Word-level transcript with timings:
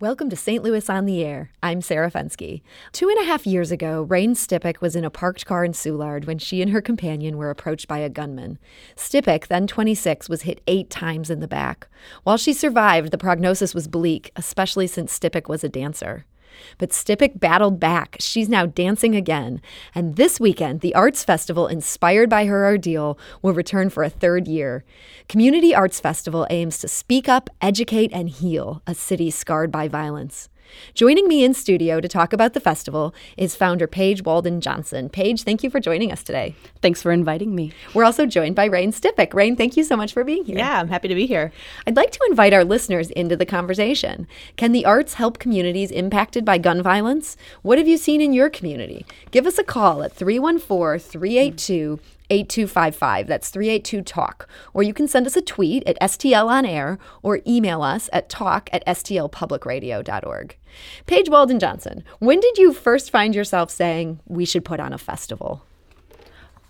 Welcome 0.00 0.30
to 0.30 0.36
St. 0.36 0.64
Louis 0.64 0.88
on 0.88 1.04
the 1.04 1.22
Air. 1.22 1.50
I'm 1.62 1.82
Sarah 1.82 2.10
Fenske. 2.10 2.62
Two 2.90 3.10
and 3.10 3.20
a 3.20 3.24
half 3.26 3.46
years 3.46 3.70
ago, 3.70 4.00
Rain 4.04 4.32
Stipek 4.32 4.80
was 4.80 4.96
in 4.96 5.04
a 5.04 5.10
parked 5.10 5.44
car 5.44 5.62
in 5.62 5.72
Soulard 5.72 6.26
when 6.26 6.38
she 6.38 6.62
and 6.62 6.70
her 6.70 6.80
companion 6.80 7.36
were 7.36 7.50
approached 7.50 7.86
by 7.86 7.98
a 7.98 8.08
gunman. 8.08 8.58
Stipek, 8.96 9.48
then 9.48 9.66
26, 9.66 10.30
was 10.30 10.40
hit 10.40 10.62
eight 10.66 10.88
times 10.88 11.28
in 11.28 11.40
the 11.40 11.46
back. 11.46 11.86
While 12.22 12.38
she 12.38 12.54
survived, 12.54 13.10
the 13.10 13.18
prognosis 13.18 13.74
was 13.74 13.88
bleak, 13.88 14.32
especially 14.36 14.86
since 14.86 15.18
Stipek 15.18 15.50
was 15.50 15.64
a 15.64 15.68
dancer. 15.68 16.24
But 16.78 16.90
Stipek 16.90 17.38
battled 17.40 17.80
back. 17.80 18.16
She's 18.20 18.48
now 18.48 18.66
dancing 18.66 19.14
again. 19.14 19.60
And 19.94 20.16
this 20.16 20.38
weekend, 20.40 20.80
the 20.80 20.94
Arts 20.94 21.24
Festival, 21.24 21.66
inspired 21.66 22.30
by 22.30 22.46
her 22.46 22.64
ordeal, 22.64 23.18
will 23.42 23.52
return 23.52 23.90
for 23.90 24.02
a 24.02 24.10
third 24.10 24.48
year. 24.48 24.84
Community 25.28 25.74
Arts 25.74 26.00
Festival 26.00 26.46
aims 26.50 26.78
to 26.78 26.88
speak 26.88 27.28
up, 27.28 27.50
educate, 27.60 28.10
and 28.12 28.28
heal 28.28 28.82
a 28.86 28.94
city 28.94 29.30
scarred 29.30 29.70
by 29.70 29.88
violence. 29.88 30.48
Joining 30.94 31.28
me 31.28 31.44
in 31.44 31.54
studio 31.54 32.00
to 32.00 32.08
talk 32.08 32.32
about 32.32 32.54
the 32.54 32.60
festival 32.60 33.14
is 33.36 33.56
founder 33.56 33.86
Paige 33.86 34.22
Walden 34.22 34.60
Johnson. 34.60 35.08
Paige, 35.08 35.42
thank 35.42 35.62
you 35.62 35.70
for 35.70 35.80
joining 35.80 36.12
us 36.12 36.22
today. 36.22 36.54
Thanks 36.82 37.02
for 37.02 37.12
inviting 37.12 37.54
me. 37.54 37.72
We're 37.94 38.04
also 38.04 38.26
joined 38.26 38.56
by 38.56 38.66
Rain 38.66 38.92
Stipek. 38.92 39.34
Rain, 39.34 39.56
thank 39.56 39.76
you 39.76 39.84
so 39.84 39.96
much 39.96 40.12
for 40.12 40.24
being 40.24 40.44
here. 40.44 40.58
Yeah, 40.58 40.80
I'm 40.80 40.88
happy 40.88 41.08
to 41.08 41.14
be 41.14 41.26
here. 41.26 41.52
I'd 41.86 41.96
like 41.96 42.10
to 42.12 42.26
invite 42.28 42.52
our 42.52 42.64
listeners 42.64 43.10
into 43.10 43.36
the 43.36 43.46
conversation. 43.46 44.26
Can 44.56 44.72
the 44.72 44.84
arts 44.84 45.14
help 45.14 45.38
communities 45.38 45.90
impacted 45.90 46.44
by 46.44 46.58
gun 46.58 46.82
violence? 46.82 47.36
What 47.62 47.78
have 47.78 47.88
you 47.88 47.96
seen 47.96 48.20
in 48.20 48.32
your 48.32 48.50
community? 48.50 49.06
Give 49.30 49.46
us 49.46 49.58
a 49.58 49.64
call 49.64 50.02
at 50.02 50.12
314 50.12 50.98
382 50.98 51.98
8255. 52.30 53.26
That's 53.26 53.48
382 53.50 54.02
Talk. 54.02 54.48
Or 54.72 54.82
you 54.82 54.94
can 54.94 55.08
send 55.08 55.26
us 55.26 55.36
a 55.36 55.42
tweet 55.42 55.82
at 55.86 56.00
STL 56.00 56.48
on 56.48 56.64
air 56.64 56.98
or 57.22 57.40
email 57.46 57.82
us 57.82 58.08
at 58.12 58.28
talk 58.28 58.70
at 58.72 58.86
stlpublicradio.org. 58.86 60.56
Paige 61.06 61.28
Walden 61.28 61.58
Johnson, 61.58 62.04
when 62.18 62.40
did 62.40 62.58
you 62.58 62.72
first 62.72 63.10
find 63.10 63.34
yourself 63.34 63.70
saying 63.70 64.20
we 64.26 64.44
should 64.44 64.64
put 64.64 64.80
on 64.80 64.92
a 64.92 64.98
festival? 64.98 65.64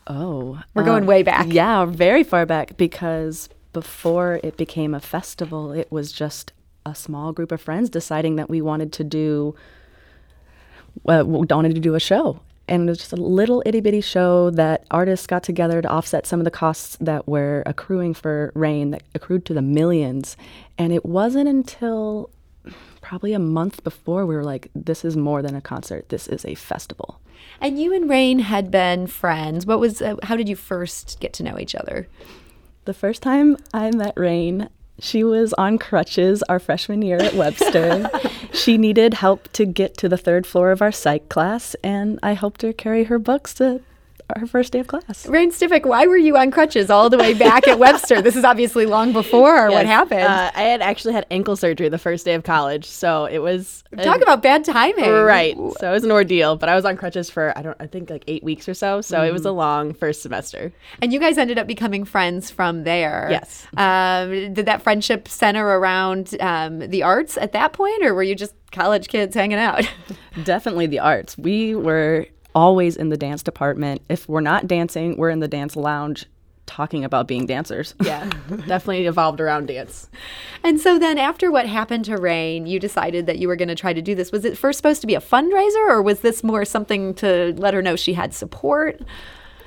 Oh, 0.06 0.60
we're 0.74 0.84
going 0.84 1.04
uh, 1.04 1.06
way 1.06 1.22
back. 1.22 1.46
Yeah, 1.50 1.84
very 1.84 2.24
far 2.24 2.46
back 2.46 2.76
because 2.76 3.48
before 3.72 4.40
it 4.42 4.56
became 4.56 4.94
a 4.94 5.00
festival, 5.00 5.72
it 5.72 5.92
was 5.92 6.10
just 6.10 6.52
a 6.84 6.94
small 6.94 7.32
group 7.32 7.52
of 7.52 7.60
friends 7.60 7.90
deciding 7.90 8.36
that 8.36 8.48
we 8.48 8.60
wanted 8.60 8.92
to 8.94 9.04
do 9.04 9.54
uh, 11.06 11.22
wanted 11.24 11.74
to 11.74 11.80
do 11.80 11.94
a 11.94 12.00
show 12.00 12.40
and 12.70 12.88
it 12.88 12.90
was 12.90 12.98
just 12.98 13.12
a 13.12 13.16
little 13.16 13.62
itty 13.66 13.80
bitty 13.80 14.00
show 14.00 14.48
that 14.50 14.84
artists 14.90 15.26
got 15.26 15.42
together 15.42 15.82
to 15.82 15.88
offset 15.88 16.24
some 16.24 16.40
of 16.40 16.44
the 16.44 16.50
costs 16.50 16.96
that 17.00 17.26
were 17.26 17.64
accruing 17.66 18.14
for 18.14 18.52
rain 18.54 18.92
that 18.92 19.02
accrued 19.14 19.44
to 19.46 19.54
the 19.54 19.60
millions. 19.60 20.36
And 20.78 20.92
it 20.92 21.04
wasn't 21.04 21.48
until 21.48 22.30
probably 23.00 23.32
a 23.32 23.40
month 23.40 23.82
before 23.82 24.24
we 24.24 24.36
were 24.36 24.44
like, 24.44 24.70
this 24.74 25.04
is 25.04 25.16
more 25.16 25.42
than 25.42 25.56
a 25.56 25.60
concert, 25.60 26.08
this 26.10 26.28
is 26.28 26.44
a 26.44 26.54
festival. 26.54 27.20
And 27.60 27.78
you 27.78 27.92
and 27.92 28.08
Rain 28.08 28.38
had 28.38 28.70
been 28.70 29.06
friends. 29.06 29.66
What 29.66 29.80
was, 29.80 30.00
uh, 30.00 30.16
how 30.22 30.36
did 30.36 30.48
you 30.48 30.56
first 30.56 31.18
get 31.20 31.32
to 31.34 31.42
know 31.42 31.58
each 31.58 31.74
other? 31.74 32.06
The 32.84 32.94
first 32.94 33.22
time 33.22 33.56
I 33.74 33.90
met 33.90 34.14
Rain, 34.16 34.68
she 35.00 35.24
was 35.24 35.52
on 35.54 35.78
crutches 35.78 36.42
our 36.44 36.58
freshman 36.58 37.02
year 37.02 37.18
at 37.18 37.34
Webster. 37.34 38.10
she 38.52 38.78
needed 38.78 39.14
help 39.14 39.50
to 39.52 39.64
get 39.64 39.96
to 39.98 40.08
the 40.08 40.16
third 40.16 40.46
floor 40.46 40.70
of 40.70 40.82
our 40.82 40.92
psych 40.92 41.28
class, 41.28 41.74
and 41.82 42.18
I 42.22 42.32
helped 42.32 42.62
her 42.62 42.72
carry 42.72 43.04
her 43.04 43.18
books 43.18 43.54
to 43.54 43.80
our 44.36 44.46
first 44.46 44.72
day 44.72 44.80
of 44.80 44.86
class. 44.86 45.26
Rain 45.26 45.50
Stipek, 45.50 45.86
why 45.86 46.06
were 46.06 46.16
you 46.16 46.36
on 46.36 46.50
crutches 46.50 46.90
all 46.90 47.10
the 47.10 47.18
way 47.18 47.34
back 47.34 47.66
at 47.68 47.78
Webster? 47.78 48.20
This 48.22 48.36
is 48.36 48.44
obviously 48.44 48.86
long 48.86 49.12
before 49.12 49.68
yes, 49.68 49.72
what 49.72 49.86
happened. 49.86 50.22
Uh, 50.22 50.50
I 50.54 50.62
had 50.62 50.80
actually 50.82 51.14
had 51.14 51.26
ankle 51.30 51.56
surgery 51.56 51.88
the 51.88 51.98
first 51.98 52.24
day 52.24 52.34
of 52.34 52.44
college, 52.44 52.84
so 52.84 53.26
it 53.26 53.38
was 53.38 53.84
talk 54.02 54.20
about 54.20 54.42
bad 54.42 54.64
timing. 54.64 55.10
Right. 55.10 55.56
So 55.78 55.90
it 55.90 55.92
was 55.92 56.04
an 56.04 56.12
ordeal, 56.12 56.56
but 56.56 56.68
I 56.68 56.74
was 56.74 56.84
on 56.84 56.96
crutches 56.96 57.30
for 57.30 57.56
I 57.56 57.62
don't 57.62 57.76
I 57.80 57.86
think 57.86 58.10
like 58.10 58.24
eight 58.26 58.42
weeks 58.42 58.68
or 58.68 58.74
so. 58.74 59.00
So 59.00 59.18
mm. 59.18 59.28
it 59.28 59.32
was 59.32 59.44
a 59.44 59.50
mm. 59.50 59.56
long 59.56 59.94
first 59.94 60.22
semester. 60.22 60.72
And 61.02 61.12
you 61.12 61.20
guys 61.20 61.38
ended 61.38 61.58
up 61.58 61.66
becoming 61.66 62.04
friends 62.04 62.50
from 62.50 62.84
there. 62.84 63.28
Yes. 63.30 63.66
Um, 63.76 64.54
did 64.54 64.66
that 64.66 64.82
friendship 64.82 65.28
center 65.28 65.66
around 65.66 66.36
um, 66.40 66.80
the 66.80 67.02
arts 67.02 67.36
at 67.36 67.52
that 67.52 67.72
point, 67.72 68.04
or 68.04 68.14
were 68.14 68.22
you 68.22 68.34
just 68.34 68.54
college 68.72 69.08
kids 69.08 69.34
hanging 69.34 69.58
out? 69.58 69.90
Definitely 70.44 70.86
the 70.86 71.00
arts. 71.00 71.36
We 71.36 71.74
were 71.74 72.26
always 72.54 72.96
in 72.96 73.08
the 73.08 73.16
dance 73.16 73.42
department. 73.42 74.02
If 74.08 74.28
we're 74.28 74.40
not 74.40 74.66
dancing, 74.66 75.16
we're 75.16 75.30
in 75.30 75.40
the 75.40 75.48
dance 75.48 75.76
lounge 75.76 76.26
talking 76.70 77.04
about 77.04 77.26
being 77.26 77.46
dancers. 77.46 77.94
Yeah, 78.00 78.24
definitely 78.48 79.06
evolved 79.06 79.40
around 79.40 79.66
dance. 79.66 80.08
And 80.62 80.80
so 80.80 80.98
then 80.98 81.18
after 81.18 81.50
what 81.50 81.66
happened 81.66 82.04
to 82.04 82.16
Rain, 82.16 82.66
you 82.66 82.78
decided 82.78 83.26
that 83.26 83.38
you 83.38 83.48
were 83.48 83.56
going 83.56 83.68
to 83.68 83.74
try 83.74 83.92
to 83.92 84.00
do 84.00 84.14
this. 84.14 84.30
Was 84.30 84.44
it 84.44 84.56
first 84.56 84.76
supposed 84.76 85.00
to 85.00 85.06
be 85.06 85.16
a 85.16 85.20
fundraiser 85.20 85.88
or 85.88 86.00
was 86.00 86.20
this 86.20 86.44
more 86.44 86.64
something 86.64 87.14
to 87.14 87.54
let 87.56 87.74
her 87.74 87.82
know 87.82 87.96
she 87.96 88.12
had 88.12 88.32
support? 88.32 89.00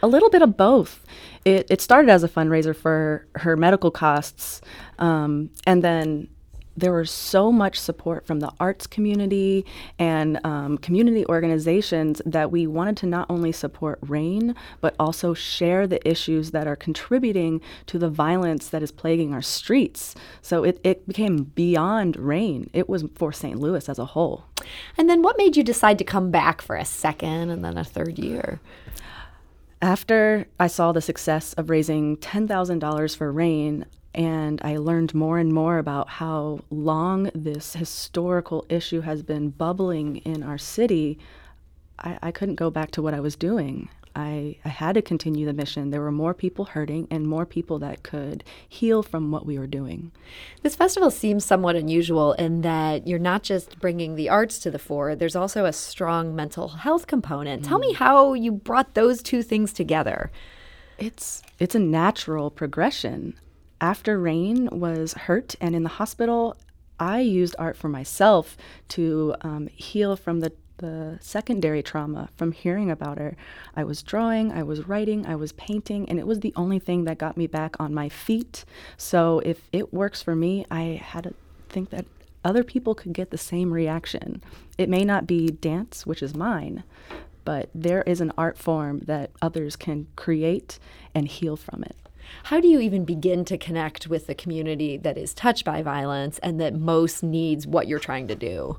A 0.02 0.08
little 0.08 0.30
bit 0.30 0.42
of 0.42 0.56
both. 0.56 1.06
It, 1.44 1.68
it 1.70 1.82
started 1.82 2.10
as 2.10 2.24
a 2.24 2.30
fundraiser 2.30 2.74
for 2.74 3.28
her 3.36 3.58
medical 3.58 3.92
costs, 3.92 4.62
um, 4.98 5.50
and 5.68 5.84
then 5.84 6.30
there 6.75 6.94
was 6.94 7.11
so 7.11 7.51
much 7.51 7.79
support 7.79 8.25
from 8.25 8.39
the 8.39 8.51
arts 8.59 8.88
community 8.88 9.66
and 10.00 10.44
um, 10.45 10.78
community 10.78 11.25
organizations 11.28 12.22
that 12.25 12.51
we 12.51 12.66
wanted 12.67 12.97
to 12.97 13.06
not 13.06 13.28
only 13.29 13.51
support 13.51 14.00
RAIN, 14.01 14.56
but 14.81 14.95
also 15.00 15.34
share 15.34 15.85
the 15.85 16.06
issues 16.07 16.51
that 16.51 16.67
are 16.67 16.75
contributing 16.75 17.61
to 17.85 18.00
the 18.00 18.09
violence 18.09 18.69
that 18.69 18.81
is 18.81 18.91
plaguing 18.91 19.34
our 19.34 19.41
streets. 19.41 20.16
So 20.41 20.63
it, 20.63 20.79
it 20.84 21.07
became 21.07 21.44
beyond 21.44 22.17
RAIN, 22.17 22.69
it 22.73 22.90
was 22.90 23.05
for 23.16 23.31
St. 23.31 23.59
Louis 23.59 23.88
as 23.88 24.00
a 24.00 24.05
whole. 24.05 24.45
And 24.97 25.09
then 25.09 25.22
what 25.22 25.38
made 25.38 25.55
you 25.55 25.63
decide 25.63 25.97
to 26.00 26.03
come 26.03 26.31
back 26.31 26.61
for 26.61 26.75
a 26.75 26.85
second 26.85 27.50
and 27.50 27.63
then 27.63 27.78
a 27.78 27.84
third 27.84 28.17
year? 28.17 28.59
After 29.81 30.47
I 30.59 30.67
saw 30.67 30.94
the 30.94 31.01
success 31.01 31.53
of 31.53 31.69
raising 31.69 32.16
$10,000 32.17 33.17
for 33.17 33.31
RAIN, 33.31 33.85
and 34.13 34.62
I 34.63 34.78
learned 34.78 35.13
more 35.13 35.40
and 35.40 35.51
more 35.51 35.78
about 35.78 36.07
how 36.07 36.59
long 36.69 37.31
this 37.34 37.74
historical 37.74 38.66
issue 38.69 39.01
has 39.01 39.24
been 39.24 39.50
bubbling 39.50 40.18
in 40.18 40.44
our 40.44 40.57
city. 40.57 41.18
I, 41.97 42.19
I 42.22 42.31
couldn't 42.31 42.56
go 42.56 42.69
back 42.69 42.91
to 42.91 43.02
what 43.02 43.13
I 43.13 43.19
was 43.19 43.35
doing. 43.35 43.90
I, 44.16 44.57
I 44.63 44.69
had 44.69 44.94
to 44.94 45.02
continue 45.02 45.47
the 45.47 45.53
mission. 45.53 45.90
There 45.90 46.02
were 46.02 46.12
more 46.12 46.35
people 46.35 46.66
hurting 46.66 47.07
and 47.09 47.28
more 47.28 47.47
people 47.47 47.79
that 47.79 48.03
could 48.03 48.44
heal 48.69 49.02
from 49.02 49.31
what 49.31 49.47
we 49.47 49.57
were 49.57 49.66
doing. 49.66 50.12
This 50.62 50.75
festival 50.75 51.09
seems 51.09 51.44
somewhat 51.44 51.75
unusual 51.75 52.34
in 52.34 52.62
that 52.62 53.07
you're 53.07 53.18
not 53.18 53.41
just 53.41 53.79
bringing 53.79 54.13
the 54.13 54.29
arts 54.29 54.59
to 54.59 54.69
the 54.69 54.78
fore, 54.78 55.16
there's 55.16 55.35
also 55.35 55.66
a 55.66 55.73
strong 55.73 56.35
mental 56.35 56.68
health 56.69 57.07
component. 57.07 57.63
Mm. 57.63 57.68
Tell 57.68 57.79
me 57.79 57.94
mm. 57.94 57.97
how 57.97 58.34
you 58.34 58.52
brought 58.52 58.94
those 58.94 59.23
two 59.23 59.41
things 59.41 59.73
together. 59.73 60.31
It's 61.00 61.41
it's 61.57 61.73
a 61.73 61.79
natural 61.79 62.52
progression 62.52 63.34
after 63.84 64.18
Rain 64.18 64.70
was 64.72 65.12
hurt 65.14 65.56
and 65.60 65.76
in 65.76 65.84
the 65.84 65.90
hospital, 65.90 66.56
I 67.02 67.20
used 67.20 67.54
art 67.60 67.76
for 67.76 67.90
myself 67.90 68.56
to 68.90 69.36
um, 69.42 69.68
heal 69.68 70.16
from 70.16 70.40
the, 70.40 70.54
the 70.78 71.18
secondary 71.20 71.84
trauma 71.84 72.30
from 72.38 72.54
hearing 72.54 72.90
about 72.90 73.18
her. 73.18 73.36
I 73.76 73.84
was 73.84 74.02
drawing, 74.02 74.54
I 74.54 74.64
was 74.64 74.88
writing, 74.88 75.26
I 75.26 75.36
was 75.36 75.52
painting, 75.52 76.08
and 76.08 76.18
it 76.18 76.26
was 76.26 76.40
the 76.40 76.54
only 76.56 76.80
thing 76.80 77.04
that 77.04 77.18
got 77.18 77.36
me 77.36 77.46
back 77.46 77.76
on 77.78 77.94
my 77.94 78.08
feet. 78.08 78.64
So 78.96 79.42
if 79.44 79.68
it 79.74 79.94
works 79.94 80.22
for 80.22 80.34
me, 80.34 80.66
I 80.72 81.02
had 81.04 81.26
to 81.26 81.34
think 81.68 81.90
that 81.90 82.06
other 82.46 82.64
people 82.64 82.96
could 82.96 83.12
get 83.12 83.32
the 83.32 83.38
same 83.38 83.74
reaction. 83.74 84.42
It 84.78 84.88
may 84.88 85.04
not 85.04 85.28
be 85.28 85.48
dance, 85.48 86.06
which 86.06 86.24
is 86.24 86.34
mine, 86.34 86.86
but 87.44 87.70
there 87.76 88.04
is 88.04 88.22
an 88.22 88.32
art 88.38 88.58
form 88.58 89.00
that 89.08 89.32
others 89.42 89.76
can 89.76 90.08
create 90.16 90.80
and 91.14 91.28
heal 91.28 91.58
from 91.58 91.84
it. 91.84 91.98
How 92.44 92.59
do 92.59 92.67
you 92.67 92.79
even 92.79 93.06
begin 93.06 93.45
to 93.45 93.57
connect 93.57 94.07
with 94.07 94.28
the 94.28 94.35
community 94.35 94.97
that 94.97 95.17
is 95.17 95.34
touched 95.34 95.66
by 95.66 95.81
violence 95.81 96.39
and 96.39 96.59
that 96.59 96.75
most 96.75 97.23
needs 97.23 97.67
what 97.67 97.88
you're 97.88 98.00
trying 98.00 98.28
to 98.28 98.35
do? 98.35 98.78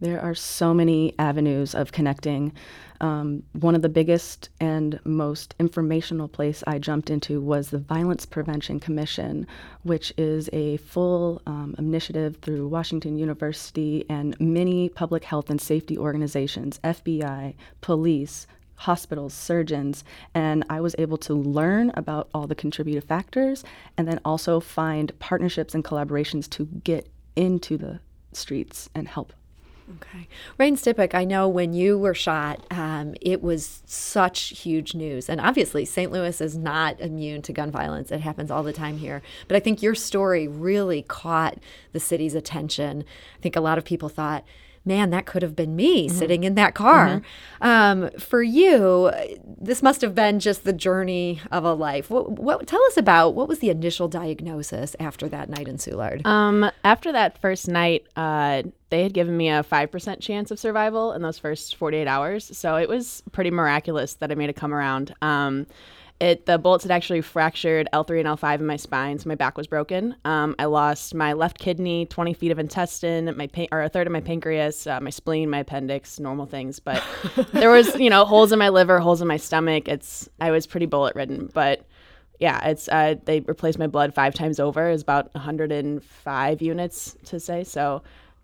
There 0.00 0.20
are 0.20 0.34
so 0.34 0.72
many 0.72 1.14
avenues 1.18 1.74
of 1.74 1.90
connecting. 1.90 2.52
Um, 3.00 3.42
one 3.52 3.74
of 3.74 3.82
the 3.82 3.88
biggest 3.88 4.48
and 4.60 5.00
most 5.04 5.56
informational 5.58 6.28
place 6.28 6.62
I 6.66 6.78
jumped 6.78 7.10
into 7.10 7.40
was 7.40 7.70
the 7.70 7.78
Violence 7.78 8.24
Prevention 8.24 8.78
Commission, 8.78 9.46
which 9.82 10.12
is 10.16 10.48
a 10.52 10.76
full 10.78 11.42
um, 11.46 11.74
initiative 11.78 12.38
through 12.42 12.68
Washington 12.68 13.16
University 13.16 14.04
and 14.08 14.38
many 14.40 14.88
public 14.88 15.24
health 15.24 15.50
and 15.50 15.60
safety 15.60 15.98
organizations, 15.98 16.78
FBI, 16.84 17.54
police, 17.80 18.46
hospitals, 18.78 19.34
surgeons, 19.34 20.04
and 20.34 20.64
I 20.70 20.80
was 20.80 20.94
able 20.98 21.18
to 21.18 21.34
learn 21.34 21.90
about 21.94 22.28
all 22.32 22.46
the 22.46 22.54
contributive 22.54 23.04
factors 23.04 23.64
and 23.96 24.06
then 24.06 24.20
also 24.24 24.60
find 24.60 25.16
partnerships 25.18 25.74
and 25.74 25.84
collaborations 25.84 26.48
to 26.50 26.64
get 26.64 27.08
into 27.36 27.76
the 27.76 28.00
streets 28.32 28.88
and 28.94 29.08
help. 29.08 29.32
Okay. 29.96 30.28
Rain 30.58 30.76
Stipek, 30.76 31.14
I 31.14 31.24
know 31.24 31.48
when 31.48 31.72
you 31.72 31.98
were 31.98 32.14
shot, 32.14 32.64
um, 32.70 33.14
it 33.22 33.42
was 33.42 33.82
such 33.86 34.60
huge 34.60 34.94
news. 34.94 35.30
And 35.30 35.40
obviously, 35.40 35.86
St. 35.86 36.12
Louis 36.12 36.40
is 36.40 36.58
not 36.58 37.00
immune 37.00 37.40
to 37.42 37.54
gun 37.54 37.70
violence. 37.70 38.12
It 38.12 38.20
happens 38.20 38.50
all 38.50 38.62
the 38.62 38.72
time 38.72 38.98
here. 38.98 39.22
But 39.46 39.56
I 39.56 39.60
think 39.60 39.82
your 39.82 39.94
story 39.94 40.46
really 40.46 41.02
caught 41.02 41.58
the 41.92 42.00
city's 42.00 42.34
attention. 42.34 43.04
I 43.38 43.40
think 43.40 43.56
a 43.56 43.62
lot 43.62 43.78
of 43.78 43.84
people 43.84 44.10
thought, 44.10 44.44
man, 44.88 45.10
that 45.10 45.26
could 45.26 45.42
have 45.42 45.54
been 45.54 45.76
me 45.76 46.08
mm-hmm. 46.08 46.16
sitting 46.16 46.42
in 46.42 46.54
that 46.56 46.74
car. 46.74 47.22
Mm-hmm. 47.60 47.66
Um, 47.66 48.10
for 48.18 48.42
you, 48.42 49.12
this 49.60 49.82
must 49.82 50.00
have 50.00 50.14
been 50.14 50.40
just 50.40 50.64
the 50.64 50.72
journey 50.72 51.40
of 51.52 51.64
a 51.64 51.74
life. 51.74 52.10
What, 52.10 52.30
what, 52.32 52.66
tell 52.66 52.82
us 52.86 52.96
about 52.96 53.34
what 53.34 53.46
was 53.46 53.60
the 53.60 53.70
initial 53.70 54.08
diagnosis 54.08 54.96
after 54.98 55.28
that 55.28 55.48
night 55.48 55.68
in 55.68 55.76
Soulard? 55.76 56.26
Um, 56.26 56.68
after 56.82 57.12
that 57.12 57.40
first 57.40 57.68
night, 57.68 58.06
uh, 58.16 58.64
they 58.90 59.02
had 59.02 59.12
given 59.12 59.36
me 59.36 59.48
a 59.48 59.62
5% 59.62 60.20
chance 60.20 60.50
of 60.50 60.58
survival 60.58 61.12
in 61.12 61.22
those 61.22 61.38
first 61.38 61.76
48 61.76 62.08
hours. 62.08 62.56
So 62.56 62.76
it 62.76 62.88
was 62.88 63.22
pretty 63.32 63.50
miraculous 63.50 64.14
that 64.14 64.32
I 64.32 64.34
made 64.34 64.50
it 64.50 64.56
come 64.56 64.74
around. 64.74 65.14
Um, 65.22 65.66
it 66.20 66.46
the 66.46 66.58
bullets 66.58 66.84
had 66.84 66.90
actually 66.90 67.20
fractured 67.20 67.88
L3 67.92 68.20
and 68.20 68.28
L5 68.28 68.60
in 68.60 68.66
my 68.66 68.76
spine, 68.76 69.18
so 69.18 69.28
my 69.28 69.34
back 69.36 69.56
was 69.56 69.66
broken. 69.66 70.16
Um, 70.24 70.56
I 70.58 70.64
lost 70.64 71.14
my 71.14 71.32
left 71.32 71.58
kidney, 71.58 72.06
20 72.06 72.34
feet 72.34 72.50
of 72.50 72.58
intestine, 72.58 73.32
my 73.36 73.46
pan- 73.46 73.68
or 73.70 73.82
a 73.82 73.88
third 73.88 74.06
of 74.06 74.12
my 74.12 74.20
pancreas, 74.20 74.86
uh, 74.86 75.00
my 75.00 75.10
spleen, 75.10 75.48
my 75.48 75.60
appendix, 75.60 76.18
normal 76.18 76.46
things. 76.46 76.80
But 76.80 77.02
there 77.52 77.70
was, 77.70 77.94
you 77.96 78.10
know, 78.10 78.24
holes 78.24 78.50
in 78.50 78.58
my 78.58 78.68
liver, 78.68 78.98
holes 78.98 79.22
in 79.22 79.28
my 79.28 79.36
stomach. 79.36 79.86
It's 79.86 80.28
I 80.40 80.50
was 80.50 80.66
pretty 80.66 80.86
bullet 80.86 81.14
ridden, 81.14 81.50
but 81.54 81.86
yeah, 82.40 82.66
it's 82.66 82.88
uh, 82.88 83.14
they 83.24 83.40
replaced 83.40 83.78
my 83.78 83.86
blood 83.86 84.14
five 84.14 84.34
times 84.34 84.58
over. 84.58 84.88
It's 84.90 85.02
about 85.02 85.32
105 85.34 86.62
units 86.62 87.16
to 87.26 87.38
say. 87.38 87.64
So 87.64 88.02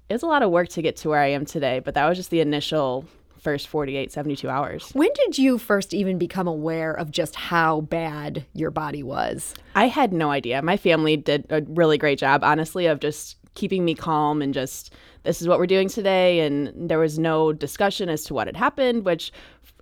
it 0.08 0.14
was 0.14 0.22
a 0.22 0.26
lot 0.26 0.42
of 0.42 0.50
work 0.50 0.68
to 0.70 0.82
get 0.82 0.96
to 0.98 1.08
where 1.08 1.20
I 1.20 1.28
am 1.28 1.44
today. 1.44 1.80
But 1.80 1.94
that 1.94 2.08
was 2.08 2.18
just 2.18 2.30
the 2.30 2.40
initial 2.40 3.04
first 3.44 3.68
48, 3.68 4.10
72 4.10 4.48
hours. 4.48 4.90
When 4.94 5.10
did 5.14 5.38
you 5.38 5.58
first 5.58 5.94
even 5.94 6.18
become 6.18 6.48
aware 6.48 6.92
of 6.92 7.10
just 7.10 7.36
how 7.36 7.82
bad 7.82 8.46
your 8.54 8.70
body 8.70 9.02
was? 9.02 9.54
I 9.74 9.86
had 9.86 10.12
no 10.12 10.30
idea. 10.30 10.62
My 10.62 10.78
family 10.78 11.16
did 11.16 11.46
a 11.50 11.62
really 11.68 11.98
great 11.98 12.18
job, 12.18 12.42
honestly, 12.42 12.86
of 12.86 12.98
just 12.98 13.36
keeping 13.54 13.84
me 13.84 13.94
calm 13.94 14.42
and 14.42 14.52
just 14.52 14.92
this 15.22 15.40
is 15.40 15.46
what 15.46 15.58
we're 15.58 15.66
doing 15.66 15.88
today 15.88 16.40
and 16.40 16.72
there 16.76 16.98
was 16.98 17.18
no 17.18 17.52
discussion 17.52 18.08
as 18.08 18.24
to 18.24 18.34
what 18.34 18.48
had 18.48 18.56
happened 18.56 19.04
which 19.04 19.32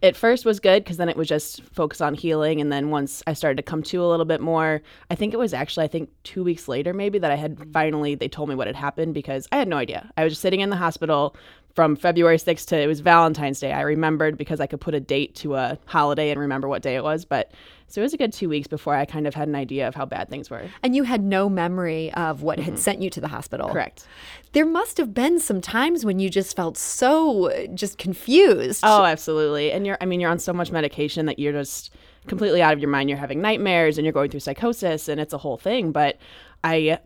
at 0.02 0.16
first 0.16 0.44
was 0.44 0.58
good 0.58 0.82
because 0.82 0.96
then 0.96 1.08
it 1.08 1.16
was 1.16 1.28
just 1.28 1.62
focus 1.64 2.00
on 2.00 2.14
healing 2.14 2.60
and 2.60 2.72
then 2.72 2.90
once 2.90 3.22
i 3.26 3.32
started 3.32 3.56
to 3.56 3.62
come 3.62 3.82
to 3.82 4.02
a 4.02 4.06
little 4.06 4.24
bit 4.24 4.40
more 4.40 4.82
i 5.10 5.14
think 5.14 5.32
it 5.32 5.38
was 5.38 5.54
actually 5.54 5.84
i 5.84 5.88
think 5.88 6.10
two 6.24 6.42
weeks 6.42 6.68
later 6.68 6.92
maybe 6.92 7.18
that 7.18 7.30
i 7.30 7.36
had 7.36 7.56
finally 7.72 8.14
they 8.14 8.28
told 8.28 8.48
me 8.48 8.54
what 8.54 8.66
had 8.66 8.76
happened 8.76 9.14
because 9.14 9.48
i 9.52 9.56
had 9.56 9.68
no 9.68 9.76
idea 9.76 10.10
i 10.16 10.24
was 10.24 10.32
just 10.32 10.42
sitting 10.42 10.60
in 10.60 10.70
the 10.70 10.76
hospital 10.76 11.36
from 11.74 11.96
February 11.96 12.36
6th 12.36 12.66
to 12.66 12.78
it 12.78 12.86
was 12.86 13.00
Valentine's 13.00 13.60
Day. 13.60 13.72
I 13.72 13.80
remembered 13.80 14.36
because 14.36 14.60
I 14.60 14.66
could 14.66 14.80
put 14.80 14.94
a 14.94 15.00
date 15.00 15.34
to 15.36 15.54
a 15.54 15.78
holiday 15.86 16.30
and 16.30 16.38
remember 16.38 16.68
what 16.68 16.82
day 16.82 16.96
it 16.96 17.02
was. 17.02 17.24
But 17.24 17.52
so 17.92 18.00
it 18.00 18.04
was 18.04 18.14
a 18.14 18.16
good 18.16 18.32
two 18.32 18.48
weeks 18.48 18.66
before 18.66 18.94
I 18.94 19.04
kind 19.04 19.26
of 19.26 19.34
had 19.34 19.48
an 19.48 19.54
idea 19.54 19.86
of 19.86 19.94
how 19.94 20.06
bad 20.06 20.30
things 20.30 20.48
were. 20.48 20.64
And 20.82 20.96
you 20.96 21.02
had 21.02 21.22
no 21.22 21.50
memory 21.50 22.10
of 22.14 22.40
what 22.40 22.58
mm-hmm. 22.58 22.70
had 22.70 22.78
sent 22.78 23.02
you 23.02 23.10
to 23.10 23.20
the 23.20 23.28
hospital. 23.28 23.68
Correct. 23.68 24.06
There 24.52 24.64
must 24.64 24.96
have 24.96 25.12
been 25.12 25.38
some 25.38 25.60
times 25.60 26.02
when 26.02 26.18
you 26.18 26.30
just 26.30 26.56
felt 26.56 26.78
so 26.78 27.50
uh, 27.50 27.66
just 27.66 27.98
confused. 27.98 28.80
Oh, 28.82 29.04
absolutely. 29.04 29.72
And 29.72 29.86
you're, 29.86 29.98
I 30.00 30.06
mean, 30.06 30.20
you're 30.20 30.30
on 30.30 30.38
so 30.38 30.54
much 30.54 30.72
medication 30.72 31.26
that 31.26 31.38
you're 31.38 31.52
just 31.52 31.92
completely 32.28 32.62
out 32.62 32.72
of 32.72 32.78
your 32.78 32.88
mind. 32.88 33.10
You're 33.10 33.18
having 33.18 33.42
nightmares 33.42 33.98
and 33.98 34.06
you're 34.06 34.12
going 34.14 34.30
through 34.30 34.40
psychosis 34.40 35.08
and 35.08 35.20
it's 35.20 35.34
a 35.34 35.38
whole 35.38 35.58
thing. 35.58 35.92
But 35.92 36.16
I 36.64 36.98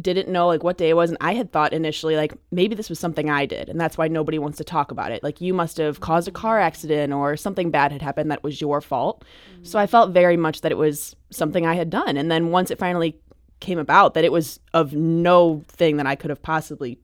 didn't 0.00 0.28
know 0.28 0.46
like 0.46 0.62
what 0.62 0.78
day 0.78 0.88
it 0.88 0.94
was 0.94 1.10
and 1.10 1.18
i 1.20 1.34
had 1.34 1.52
thought 1.52 1.72
initially 1.72 2.16
like 2.16 2.34
maybe 2.50 2.74
this 2.74 2.88
was 2.88 2.98
something 2.98 3.28
i 3.28 3.44
did 3.44 3.68
and 3.68 3.80
that's 3.80 3.98
why 3.98 4.08
nobody 4.08 4.38
wants 4.38 4.56
to 4.58 4.64
talk 4.64 4.90
about 4.90 5.12
it 5.12 5.22
like 5.22 5.40
you 5.40 5.52
must 5.52 5.76
have 5.76 6.00
caused 6.00 6.28
a 6.28 6.30
car 6.30 6.58
accident 6.60 7.12
or 7.12 7.36
something 7.36 7.70
bad 7.70 7.92
had 7.92 8.00
happened 8.00 8.30
that 8.30 8.42
was 8.42 8.60
your 8.60 8.80
fault 8.80 9.24
mm-hmm. 9.52 9.64
so 9.64 9.78
i 9.78 9.86
felt 9.86 10.10
very 10.10 10.36
much 10.36 10.60
that 10.60 10.72
it 10.72 10.78
was 10.78 11.16
something 11.30 11.66
i 11.66 11.74
had 11.74 11.90
done 11.90 12.16
and 12.16 12.30
then 12.30 12.50
once 12.50 12.70
it 12.70 12.78
finally 12.78 13.18
came 13.58 13.78
about 13.78 14.14
that 14.14 14.24
it 14.24 14.32
was 14.32 14.60
of 14.72 14.94
no 14.94 15.62
thing 15.68 15.96
that 15.96 16.06
i 16.06 16.14
could 16.14 16.30
have 16.30 16.42
possibly 16.42 16.98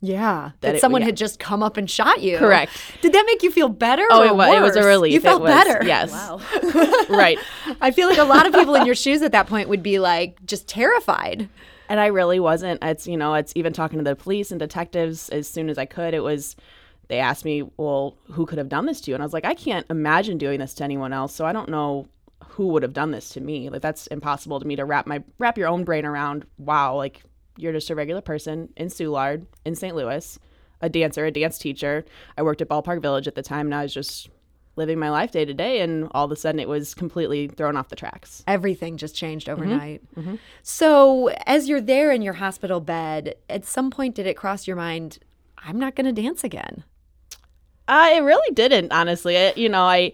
yeah, 0.00 0.52
that, 0.60 0.60
that 0.60 0.74
it, 0.76 0.80
someone 0.80 1.02
yeah. 1.02 1.06
had 1.06 1.16
just 1.16 1.40
come 1.40 1.60
up 1.60 1.76
and 1.76 1.90
shot 1.90 2.22
you. 2.22 2.38
Correct. 2.38 2.70
Did 3.00 3.12
that 3.14 3.24
make 3.26 3.42
you 3.42 3.50
feel 3.50 3.68
better? 3.68 4.06
Oh, 4.10 4.22
it 4.22 4.34
was, 4.34 4.54
it 4.54 4.60
was, 4.60 4.76
a 4.76 4.84
relief. 4.84 5.12
You 5.12 5.20
felt 5.20 5.42
was, 5.42 5.50
better. 5.50 5.84
Yes. 5.84 6.12
Wow. 6.12 6.40
right. 7.08 7.36
I 7.80 7.90
feel 7.90 8.08
like 8.08 8.18
a 8.18 8.24
lot 8.24 8.46
of 8.46 8.52
people 8.52 8.76
in 8.76 8.86
your 8.86 8.94
shoes 8.94 9.22
at 9.22 9.32
that 9.32 9.48
point 9.48 9.68
would 9.68 9.82
be 9.82 9.98
like 9.98 10.38
just 10.46 10.68
terrified 10.68 11.48
and 11.88 12.00
I 12.00 12.06
really 12.06 12.40
wasn't. 12.40 12.82
It's 12.82 13.06
you 13.06 13.16
know, 13.16 13.34
it's 13.34 13.52
even 13.56 13.72
talking 13.72 13.98
to 13.98 14.04
the 14.04 14.16
police 14.16 14.50
and 14.50 14.58
detectives 14.58 15.28
as 15.30 15.48
soon 15.48 15.68
as 15.68 15.78
I 15.78 15.86
could. 15.86 16.14
It 16.14 16.22
was 16.22 16.56
they 17.08 17.18
asked 17.18 17.44
me, 17.44 17.62
"Well, 17.76 18.16
who 18.32 18.46
could 18.46 18.58
have 18.58 18.68
done 18.68 18.86
this 18.86 19.00
to 19.02 19.10
you?" 19.10 19.14
And 19.14 19.22
I 19.22 19.26
was 19.26 19.32
like, 19.32 19.44
"I 19.44 19.54
can't 19.54 19.86
imagine 19.90 20.38
doing 20.38 20.60
this 20.60 20.74
to 20.74 20.84
anyone 20.84 21.12
else, 21.12 21.34
so 21.34 21.46
I 21.46 21.52
don't 21.52 21.68
know 21.68 22.06
who 22.50 22.68
would 22.68 22.82
have 22.82 22.92
done 22.92 23.10
this 23.10 23.30
to 23.30 23.40
me. 23.40 23.70
Like 23.70 23.82
that's 23.82 24.06
impossible 24.08 24.60
to 24.60 24.66
me 24.66 24.76
to 24.76 24.84
wrap 24.84 25.06
my 25.06 25.22
wrap 25.38 25.58
your 25.58 25.68
own 25.68 25.84
brain 25.84 26.04
around. 26.04 26.44
Wow, 26.58 26.96
like 26.96 27.22
you're 27.56 27.72
just 27.72 27.90
a 27.90 27.94
regular 27.94 28.20
person 28.20 28.68
in 28.76 28.88
Soulard 28.88 29.46
in 29.64 29.74
St. 29.74 29.94
Louis, 29.94 30.38
a 30.80 30.88
dancer, 30.88 31.24
a 31.24 31.30
dance 31.30 31.58
teacher. 31.58 32.04
I 32.36 32.42
worked 32.42 32.60
at 32.60 32.68
Ballpark 32.68 33.02
Village 33.02 33.26
at 33.26 33.34
the 33.34 33.42
time, 33.42 33.66
and 33.66 33.74
I 33.74 33.82
was 33.82 33.94
just 33.94 34.28
living 34.78 34.98
my 34.98 35.10
life 35.10 35.30
day 35.32 35.44
to 35.44 35.52
day 35.52 35.80
and 35.80 36.08
all 36.12 36.24
of 36.24 36.32
a 36.32 36.36
sudden 36.36 36.58
it 36.58 36.68
was 36.68 36.94
completely 36.94 37.48
thrown 37.48 37.76
off 37.76 37.88
the 37.88 37.96
tracks 37.96 38.42
everything 38.46 38.96
just 38.96 39.14
changed 39.14 39.46
mm-hmm. 39.46 39.60
overnight 39.60 40.14
mm-hmm. 40.14 40.36
so 40.62 41.28
as 41.46 41.68
you're 41.68 41.80
there 41.80 42.10
in 42.10 42.22
your 42.22 42.34
hospital 42.34 42.80
bed 42.80 43.34
at 43.50 43.64
some 43.66 43.90
point 43.90 44.14
did 44.14 44.26
it 44.26 44.36
cross 44.36 44.66
your 44.66 44.76
mind 44.76 45.18
i'm 45.58 45.78
not 45.78 45.94
going 45.94 46.12
to 46.12 46.22
dance 46.22 46.42
again 46.42 46.84
uh, 47.88 48.10
it 48.12 48.20
really 48.20 48.54
didn't 48.54 48.92
honestly 48.92 49.34
it, 49.34 49.58
you 49.58 49.68
know 49.68 49.82
i 49.82 50.12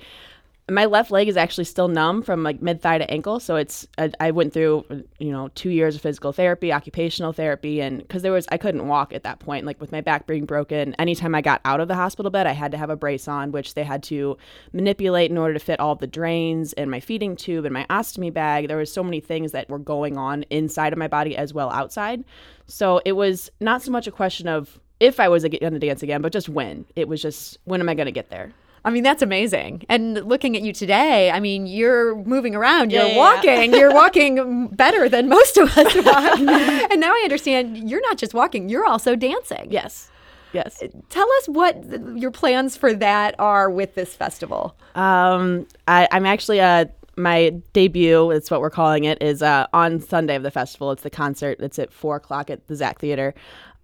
my 0.70 0.86
left 0.86 1.10
leg 1.10 1.28
is 1.28 1.36
actually 1.36 1.64
still 1.64 1.88
numb 1.88 2.22
from 2.22 2.42
like 2.42 2.62
mid 2.62 2.80
thigh 2.80 2.96
to 2.96 3.10
ankle. 3.10 3.38
So 3.38 3.56
it's 3.56 3.86
I, 3.98 4.10
I, 4.18 4.30
went 4.30 4.54
through 4.54 5.04
you 5.18 5.30
know 5.30 5.48
two 5.54 5.68
years 5.68 5.94
of 5.94 6.00
physical 6.00 6.32
therapy, 6.32 6.72
occupational 6.72 7.34
therapy, 7.34 7.82
and 7.82 7.98
because 7.98 8.22
there 8.22 8.32
was 8.32 8.46
I 8.50 8.56
couldn't 8.56 8.88
walk 8.88 9.12
at 9.12 9.24
that 9.24 9.40
point. 9.40 9.66
Like 9.66 9.78
with 9.78 9.92
my 9.92 10.00
back 10.00 10.26
being 10.26 10.46
broken, 10.46 10.94
anytime 10.94 11.34
I 11.34 11.42
got 11.42 11.60
out 11.66 11.80
of 11.80 11.88
the 11.88 11.94
hospital 11.94 12.30
bed, 12.30 12.46
I 12.46 12.52
had 12.52 12.72
to 12.72 12.78
have 12.78 12.88
a 12.88 12.96
brace 12.96 13.28
on, 13.28 13.52
which 13.52 13.74
they 13.74 13.84
had 13.84 14.02
to 14.04 14.38
manipulate 14.72 15.30
in 15.30 15.36
order 15.36 15.52
to 15.52 15.60
fit 15.60 15.80
all 15.80 15.96
the 15.96 16.06
drains 16.06 16.72
and 16.72 16.90
my 16.90 17.00
feeding 17.00 17.36
tube 17.36 17.66
and 17.66 17.74
my 17.74 17.84
ostomy 17.90 18.32
bag. 18.32 18.68
There 18.68 18.78
was 18.78 18.90
so 18.90 19.04
many 19.04 19.20
things 19.20 19.52
that 19.52 19.68
were 19.68 19.78
going 19.78 20.16
on 20.16 20.44
inside 20.44 20.94
of 20.94 20.98
my 20.98 21.08
body 21.08 21.36
as 21.36 21.52
well 21.52 21.70
outside. 21.70 22.24
So 22.66 23.02
it 23.04 23.12
was 23.12 23.50
not 23.60 23.82
so 23.82 23.90
much 23.90 24.06
a 24.06 24.10
question 24.10 24.48
of 24.48 24.80
if 24.98 25.20
I 25.20 25.28
was 25.28 25.42
going 25.42 25.74
to 25.74 25.78
dance 25.78 26.02
again, 26.02 26.22
but 26.22 26.32
just 26.32 26.48
when. 26.48 26.86
It 26.96 27.06
was 27.06 27.20
just 27.20 27.58
when 27.64 27.82
am 27.82 27.90
I 27.90 27.94
going 27.94 28.06
to 28.06 28.12
get 28.12 28.30
there? 28.30 28.54
I 28.84 28.90
mean, 28.90 29.02
that's 29.02 29.22
amazing. 29.22 29.84
And 29.88 30.14
looking 30.26 30.56
at 30.56 30.62
you 30.62 30.72
today, 30.72 31.30
I 31.30 31.40
mean, 31.40 31.66
you're 31.66 32.16
moving 32.24 32.54
around, 32.54 32.92
you're 32.92 33.06
yeah, 33.06 33.16
walking, 33.16 33.72
yeah. 33.72 33.78
you're 33.78 33.94
walking 34.02 34.68
better 34.68 35.08
than 35.08 35.28
most 35.28 35.56
of 35.56 35.76
us 35.76 35.94
walk. 36.04 36.38
and 36.38 37.00
now 37.00 37.10
I 37.10 37.20
understand 37.24 37.88
you're 37.88 38.02
not 38.02 38.18
just 38.18 38.34
walking, 38.34 38.68
you're 38.68 38.84
also 38.84 39.16
dancing. 39.16 39.68
Yes. 39.70 40.10
Yes. 40.52 40.82
Tell 41.08 41.26
us 41.38 41.48
what 41.48 41.82
your 42.16 42.30
plans 42.30 42.76
for 42.76 42.94
that 42.94 43.34
are 43.40 43.68
with 43.68 43.94
this 43.96 44.14
festival. 44.14 44.76
Um, 44.94 45.66
I, 45.88 46.06
am 46.12 46.26
actually 46.26 46.60
uh, 46.60 46.84
my 47.16 47.50
debut. 47.72 48.30
It's 48.30 48.50
what 48.50 48.60
we're 48.60 48.70
calling 48.70 49.02
it. 49.04 49.20
Is 49.20 49.42
uh, 49.42 49.66
on 49.72 50.00
Sunday 50.00 50.36
of 50.36 50.44
the 50.44 50.52
festival. 50.52 50.92
It's 50.92 51.02
the 51.02 51.10
concert. 51.10 51.58
It's 51.58 51.78
at 51.80 51.92
four 51.92 52.16
o'clock 52.16 52.50
at 52.50 52.68
the 52.68 52.76
Zack 52.76 53.00
Theater. 53.00 53.34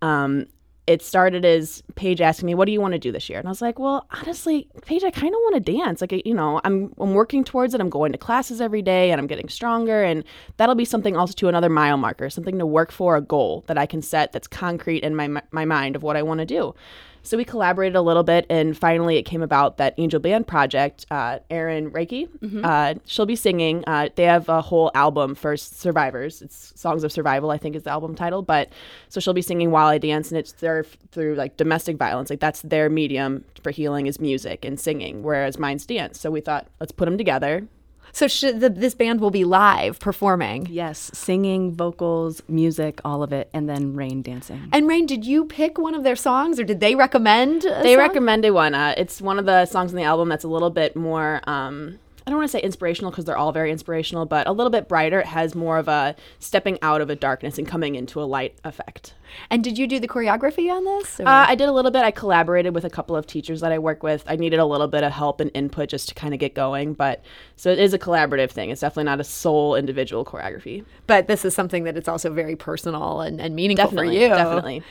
Um, 0.01 0.47
it 0.87 1.03
started 1.03 1.45
as 1.45 1.83
Paige 1.95 2.21
asking 2.21 2.47
me, 2.47 2.55
"What 2.55 2.65
do 2.67 2.73
you 2.73 2.81
want 2.81 2.93
to 2.93 2.99
do 2.99 3.13
this 3.13 3.29
year?" 3.29 3.39
And 3.39 3.47
I 3.47 3.51
was 3.51 3.63
like, 3.63 3.79
"Well, 3.79 4.07
honestly, 4.11 4.69
Paige, 4.85 5.05
I 5.05 5.11
kind 5.11 5.35
of 5.35 5.39
want 5.45 5.55
to 5.65 5.73
dance. 5.73 6.01
Like, 6.01 6.13
you 6.27 6.35
know, 6.35 6.61
I'm 6.65 6.93
I'm 6.99 7.15
working 7.15 7.45
towards 7.45 7.75
it. 7.75 7.81
I'm 7.81 7.91
going 7.91 8.13
to 8.13 8.19
classes 8.19 8.61
every 8.61 8.83
day, 8.83 9.11
and 9.11 9.21
I'm 9.21 9.27
getting 9.27 9.49
stronger, 9.49 10.03
and 10.03 10.25
that'll 10.57 10.75
be 10.75 10.85
something 10.85 11.17
also 11.17 11.35
to 11.35 11.49
another 11.49 11.69
mile 11.69 11.97
marker, 11.97 12.29
something 12.31 12.59
to 12.59 12.67
work 12.67 12.91
for, 12.93 13.17
a 13.17 13.21
goal 13.21 13.65
that 13.67 13.79
I 13.79 13.87
can 13.87 14.03
set 14.03 14.33
that's 14.33 14.49
concrete 14.49 15.03
in 15.03 15.15
my 15.15 15.43
my 15.53 15.65
mind 15.65 15.97
of 15.97 16.03
what 16.03 16.17
I 16.17 16.23
want 16.23 16.41
to 16.41 16.47
do." 16.47 16.75
So 17.23 17.37
we 17.37 17.45
collaborated 17.45 17.97
a 17.97 18.03
little 18.03 18.23
bit, 18.23 18.47
and 18.49 18.77
finally 18.77 19.17
it 19.17 19.23
came 19.23 19.43
about 19.43 19.77
that 19.79 19.95
Angel 19.99 20.21
Band 20.21 20.47
project. 20.47 21.07
Uh, 21.11 21.39
Erin 21.51 21.91
Reiki, 21.91 22.29
mm-hmm. 22.29 22.65
uh, 22.65 22.95
she'll 23.07 23.27
be 23.27 23.37
singing. 23.37 23.85
Uh, 23.87 24.09
they 24.15 24.25
have 24.25 24.49
a 24.49 24.61
whole 24.61 24.91
album 24.95 25.35
for 25.35 25.57
survivors. 25.57 26.43
It's 26.43 26.73
Songs 26.77 27.05
of 27.05 27.13
Survival, 27.13 27.51
I 27.51 27.59
think, 27.59 27.77
is 27.77 27.83
the 27.85 27.91
album 27.91 28.15
title. 28.15 28.43
But 28.43 28.71
so 29.09 29.21
she'll 29.21 29.35
be 29.35 29.43
singing 29.43 29.71
while 29.71 29.87
I 29.87 29.99
dance, 29.99 30.31
and 30.31 30.39
it's 30.39 30.53
there 30.53 30.85
through 31.13 31.35
like 31.35 31.57
domestic 31.57 31.97
violence. 31.97 32.31
Like 32.31 32.41
that's 32.41 32.63
their 32.63 32.89
medium 32.89 33.45
for 33.63 33.71
healing 33.71 34.07
is 34.07 34.21
music 34.21 34.65
and 34.65 34.79
singing, 34.79 35.23
whereas 35.23 35.59
mine's 35.59 35.87
dance. 35.87 36.19
So 36.19 36.31
we 36.31 36.41
thought 36.41 36.69
let's 36.81 36.93
put 36.93 37.05
them 37.05 37.19
together 37.19 37.69
so 38.13 38.29
should 38.29 38.61
the, 38.61 38.69
this 38.71 38.95
band 38.95 39.21
will 39.21 39.31
be 39.31 39.45
live 39.45 39.99
performing. 39.99 40.67
Yes, 40.71 41.11
singing, 41.15 41.75
vocals, 41.75 42.43
music, 42.49 43.01
all 43.05 43.23
of 43.23 43.33
it, 43.33 43.49
and 43.53 43.69
then 43.69 43.95
Rain 43.95 44.23
dancing. 44.23 44.69
And 44.73 44.89
Rain, 44.89 45.07
did 45.07 45.25
you 45.25 45.45
pick 45.45 45.79
one 45.79 45.95
of 45.95 46.05
their 46.05 46.17
songs, 46.17 46.59
or 46.59 46.65
did 46.65 46.81
they 46.81 46.95
recommend? 46.95 47.63
they 47.63 47.95
song? 47.95 47.99
recommended 47.99 48.51
one. 48.51 48.75
Uh, 48.75 48.95
it's 48.97 49.21
one 49.21 49.39
of 49.39 49.47
the 49.47 49.67
songs 49.67 49.93
on 49.93 49.97
the 49.97 50.05
album 50.05 50.29
that's 50.29 50.45
a 50.45 50.49
little 50.49 50.71
bit 50.71 50.97
more. 50.97 51.41
Um, 51.45 51.99
I 52.27 52.31
don't 52.31 52.39
want 52.39 52.51
to 52.51 52.59
say 52.59 52.63
inspirational 52.63 53.11
because 53.11 53.25
they're 53.25 53.37
all 53.37 53.53
very 53.53 53.71
inspirational, 53.71 54.27
but 54.27 54.47
a 54.47 54.53
little 54.53 54.71
bit 54.71 54.89
brighter. 54.89 55.21
It 55.21 55.27
has 55.27 55.55
more 55.55 55.79
of 55.79 55.89
a 55.89 56.15
stepping 56.39 56.79
out 56.83 57.01
of 57.01 57.11
a 57.11 57.17
darkness 57.17 57.59
and 57.59 57.67
coming 57.67 57.95
into 57.95 58.21
a 58.21 58.25
light 58.25 58.59
effect. 58.65 59.15
And 59.49 59.63
did 59.63 59.79
you 59.79 59.87
do 59.87 60.01
the 60.01 60.09
choreography 60.09 60.71
on 60.71 60.85
this? 60.85 61.21
Uh, 61.21 61.25
I 61.27 61.55
did 61.55 61.69
a 61.69 61.73
little 61.73 61.91
bit. 61.91 62.03
I 62.03 62.11
collaborated 62.11 62.75
with 62.75 62.85
a 62.85 62.91
couple 62.91 63.17
of 63.17 63.27
teachers 63.27 63.61
that 63.61 63.71
I 63.73 63.79
work 63.79 64.03
with. 64.03 64.25
I 64.27 64.37
needed 64.37 64.59
a 64.59 64.67
little 64.67 64.89
bit 64.89 65.05
of 65.05 65.13
help 65.13 65.41
and 65.41 65.51
input 65.55 65.89
just 65.89 66.09
to 66.09 66.15
kind 66.15 66.35
of 66.35 66.41
get 66.41 66.55
going, 66.55 66.95
but 66.95 67.23
so 67.57 67.71
it 67.71 67.79
is 67.79 67.95
a 67.95 67.99
collaborative 67.99 68.51
thing. 68.51 68.71
It's 68.71 68.81
definitely 68.81 69.05
not 69.05 69.21
a 69.21 69.25
sole 69.25 69.77
individual 69.77 70.25
choreography. 70.25 70.85
but 71.07 71.27
this 71.29 71.45
is 71.45 71.55
something 71.55 71.85
that 71.85 71.97
it's 71.97 72.09
also 72.09 72.33
very 72.33 72.57
personal 72.57 73.21
and, 73.21 73.41
and 73.41 73.55
meaningful 73.55 73.87
Definitely, 73.87 74.17
for 74.17 74.23
you. 74.23 74.29
definitely. 74.29 74.83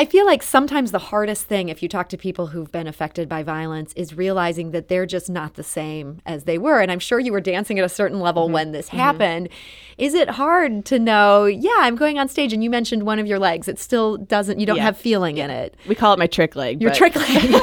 I 0.00 0.06
feel 0.06 0.24
like 0.24 0.42
sometimes 0.42 0.92
the 0.92 0.98
hardest 0.98 1.44
thing, 1.44 1.68
if 1.68 1.82
you 1.82 1.88
talk 1.88 2.08
to 2.08 2.16
people 2.16 2.46
who've 2.46 2.72
been 2.72 2.86
affected 2.86 3.28
by 3.28 3.42
violence, 3.42 3.92
is 3.96 4.14
realizing 4.14 4.70
that 4.70 4.88
they're 4.88 5.04
just 5.04 5.28
not 5.28 5.56
the 5.56 5.62
same 5.62 6.22
as 6.24 6.44
they 6.44 6.56
were. 6.56 6.80
And 6.80 6.90
I'm 6.90 7.00
sure 7.00 7.18
you 7.20 7.32
were 7.32 7.40
dancing 7.42 7.78
at 7.78 7.84
a 7.84 7.88
certain 7.90 8.18
level 8.18 8.44
Mm-hmm. 8.46 8.54
when 8.54 8.72
this 8.72 8.88
happened. 8.88 9.50
Is 9.98 10.14
it 10.14 10.30
hard 10.30 10.86
to 10.86 10.98
know, 10.98 11.44
yeah, 11.44 11.68
I'm 11.80 11.96
going 11.96 12.18
on 12.18 12.28
stage 12.30 12.54
and 12.54 12.64
you 12.64 12.70
mentioned 12.70 13.02
one 13.02 13.18
of 13.18 13.26
your 13.26 13.38
legs, 13.38 13.68
it 13.68 13.78
still 13.78 14.16
doesn't, 14.16 14.58
you 14.58 14.64
don't 14.64 14.76
Yeah. 14.78 14.84
have 14.84 14.96
feeling 14.96 15.36
in 15.36 15.50
it? 15.50 15.74
We 15.86 15.94
call 15.94 16.14
it 16.14 16.18
my 16.18 16.26
trick 16.28 16.56
leg. 16.56 16.80
Your 16.80 16.92
but- 16.92 16.96
trick 16.96 17.16
leg. 17.16 17.28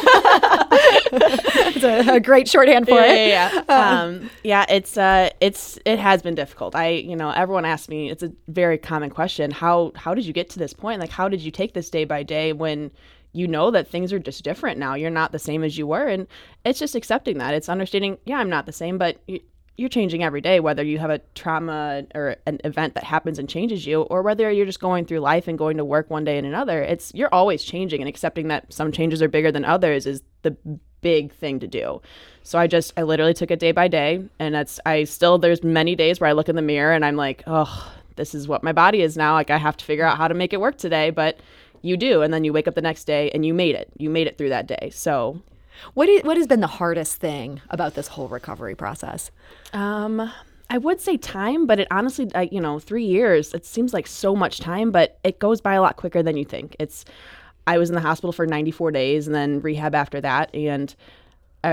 it's 0.71 1.83
a, 1.83 2.15
a 2.15 2.19
great 2.19 2.47
shorthand 2.47 2.87
for 2.87 2.95
yeah, 2.95 3.13
it. 3.13 3.29
yeah, 3.29 3.63
yeah. 3.69 4.01
um, 4.01 4.29
yeah, 4.43 4.65
it's 4.69 4.97
uh, 4.97 5.29
it's 5.41 5.77
it 5.85 5.99
has 5.99 6.21
been 6.21 6.35
difficult. 6.35 6.75
I, 6.75 6.89
you 6.89 7.15
know, 7.15 7.31
everyone 7.31 7.65
asks 7.65 7.89
me. 7.89 8.09
It's 8.09 8.23
a 8.23 8.31
very 8.47 8.77
common 8.77 9.09
question. 9.09 9.51
How 9.51 9.91
how 9.95 10.13
did 10.13 10.25
you 10.25 10.33
get 10.33 10.49
to 10.51 10.59
this 10.59 10.73
point? 10.73 10.99
Like, 10.99 11.09
how 11.09 11.29
did 11.29 11.41
you 11.41 11.51
take 11.51 11.73
this 11.73 11.89
day 11.89 12.05
by 12.05 12.23
day 12.23 12.53
when 12.53 12.91
you 13.33 13.47
know 13.47 13.71
that 13.71 13.87
things 13.87 14.11
are 14.13 14.19
just 14.19 14.43
different 14.43 14.79
now? 14.79 14.95
You're 14.95 15.09
not 15.09 15.31
the 15.31 15.39
same 15.39 15.63
as 15.63 15.77
you 15.77 15.87
were, 15.87 16.07
and 16.07 16.27
it's 16.65 16.79
just 16.79 16.95
accepting 16.95 17.37
that. 17.37 17.53
It's 17.53 17.69
understanding. 17.69 18.17
Yeah, 18.25 18.37
I'm 18.37 18.49
not 18.49 18.65
the 18.65 18.73
same, 18.73 18.97
but. 18.97 19.17
You, 19.77 19.83
you're 19.83 19.89
changing 19.89 20.23
every 20.23 20.41
day, 20.41 20.59
whether 20.59 20.83
you 20.83 20.99
have 20.99 21.09
a 21.09 21.19
trauma 21.35 22.05
or 22.13 22.35
an 22.45 22.59
event 22.63 22.95
that 22.95 23.03
happens 23.03 23.39
and 23.39 23.47
changes 23.47 23.85
you, 23.85 24.01
or 24.03 24.21
whether 24.21 24.51
you're 24.51 24.65
just 24.65 24.79
going 24.79 25.05
through 25.05 25.19
life 25.19 25.47
and 25.47 25.57
going 25.57 25.77
to 25.77 25.85
work 25.85 26.09
one 26.09 26.23
day 26.23 26.37
and 26.37 26.45
another. 26.45 26.81
It's 26.81 27.13
you're 27.13 27.33
always 27.33 27.63
changing, 27.63 28.01
and 28.01 28.09
accepting 28.09 28.49
that 28.49 28.71
some 28.71 28.91
changes 28.91 29.21
are 29.21 29.27
bigger 29.27 29.51
than 29.51 29.65
others 29.65 30.05
is 30.05 30.21
the 30.41 30.55
big 31.01 31.33
thing 31.33 31.59
to 31.59 31.67
do. 31.67 32.01
So 32.43 32.57
I 32.59 32.67
just 32.67 32.93
I 32.97 33.03
literally 33.03 33.33
took 33.33 33.51
it 33.51 33.59
day 33.59 33.71
by 33.71 33.87
day 33.87 34.27
and 34.39 34.55
that's 34.55 34.79
I 34.85 35.03
still 35.03 35.37
there's 35.37 35.63
many 35.63 35.95
days 35.95 36.19
where 36.19 36.29
I 36.29 36.33
look 36.33 36.49
in 36.49 36.55
the 36.55 36.61
mirror 36.61 36.93
and 36.93 37.05
I'm 37.05 37.15
like, 37.15 37.43
"Oh, 37.47 37.93
this 38.15 38.33
is 38.33 38.47
what 38.47 38.63
my 38.63 38.71
body 38.71 39.01
is 39.01 39.17
now. 39.17 39.33
Like 39.33 39.49
I 39.49 39.57
have 39.57 39.77
to 39.77 39.85
figure 39.85 40.05
out 40.05 40.17
how 40.17 40.27
to 40.27 40.33
make 40.33 40.53
it 40.53 40.61
work 40.61 40.77
today." 40.77 41.09
But 41.11 41.39
you 41.81 41.97
do 41.97 42.21
and 42.21 42.33
then 42.33 42.43
you 42.43 42.53
wake 42.53 42.67
up 42.67 42.75
the 42.75 42.81
next 42.81 43.05
day 43.05 43.29
and 43.31 43.45
you 43.45 43.53
made 43.53 43.75
it. 43.75 43.89
You 43.97 44.09
made 44.09 44.27
it 44.27 44.37
through 44.37 44.49
that 44.49 44.67
day. 44.67 44.89
So, 44.91 45.41
What, 45.93 46.09
is, 46.09 46.23
what 46.23 46.37
has 46.37 46.47
been 46.47 46.61
the 46.61 46.67
hardest 46.67 47.17
thing 47.17 47.61
about 47.69 47.95
this 47.95 48.07
whole 48.07 48.27
recovery 48.27 48.75
process? 48.75 49.31
um 49.73 50.31
I 50.69 50.77
would 50.77 50.99
say 50.99 51.15
time, 51.17 51.65
but 51.65 51.79
it 51.79 51.87
honestly, 51.91 52.29
I, 52.35 52.49
you 52.51 52.59
know, 52.59 52.77
three 52.77 53.05
years, 53.05 53.53
it 53.53 53.65
seems 53.65 53.93
like 53.93 54.05
so 54.05 54.35
much 54.35 54.59
time, 54.59 54.91
but 54.91 55.17
it 55.23 55.39
goes 55.39 55.61
by 55.61 55.75
a 55.75 55.81
lot 55.81 55.95
quicker 55.95 56.21
than 56.21 56.35
you 56.35 56.43
think. 56.43 56.75
It's, 56.77 57.05
I 57.67 57.77
was 57.77 57.89
in 57.89 57.95
the 57.95 58.01
hospital 58.01 58.33
for 58.33 58.45
94 58.45 58.91
days 58.91 59.27
and 59.27 59.35
then 59.35 59.61
rehab 59.61 59.95
after 59.95 60.19
that. 60.21 60.53
And 60.53 60.93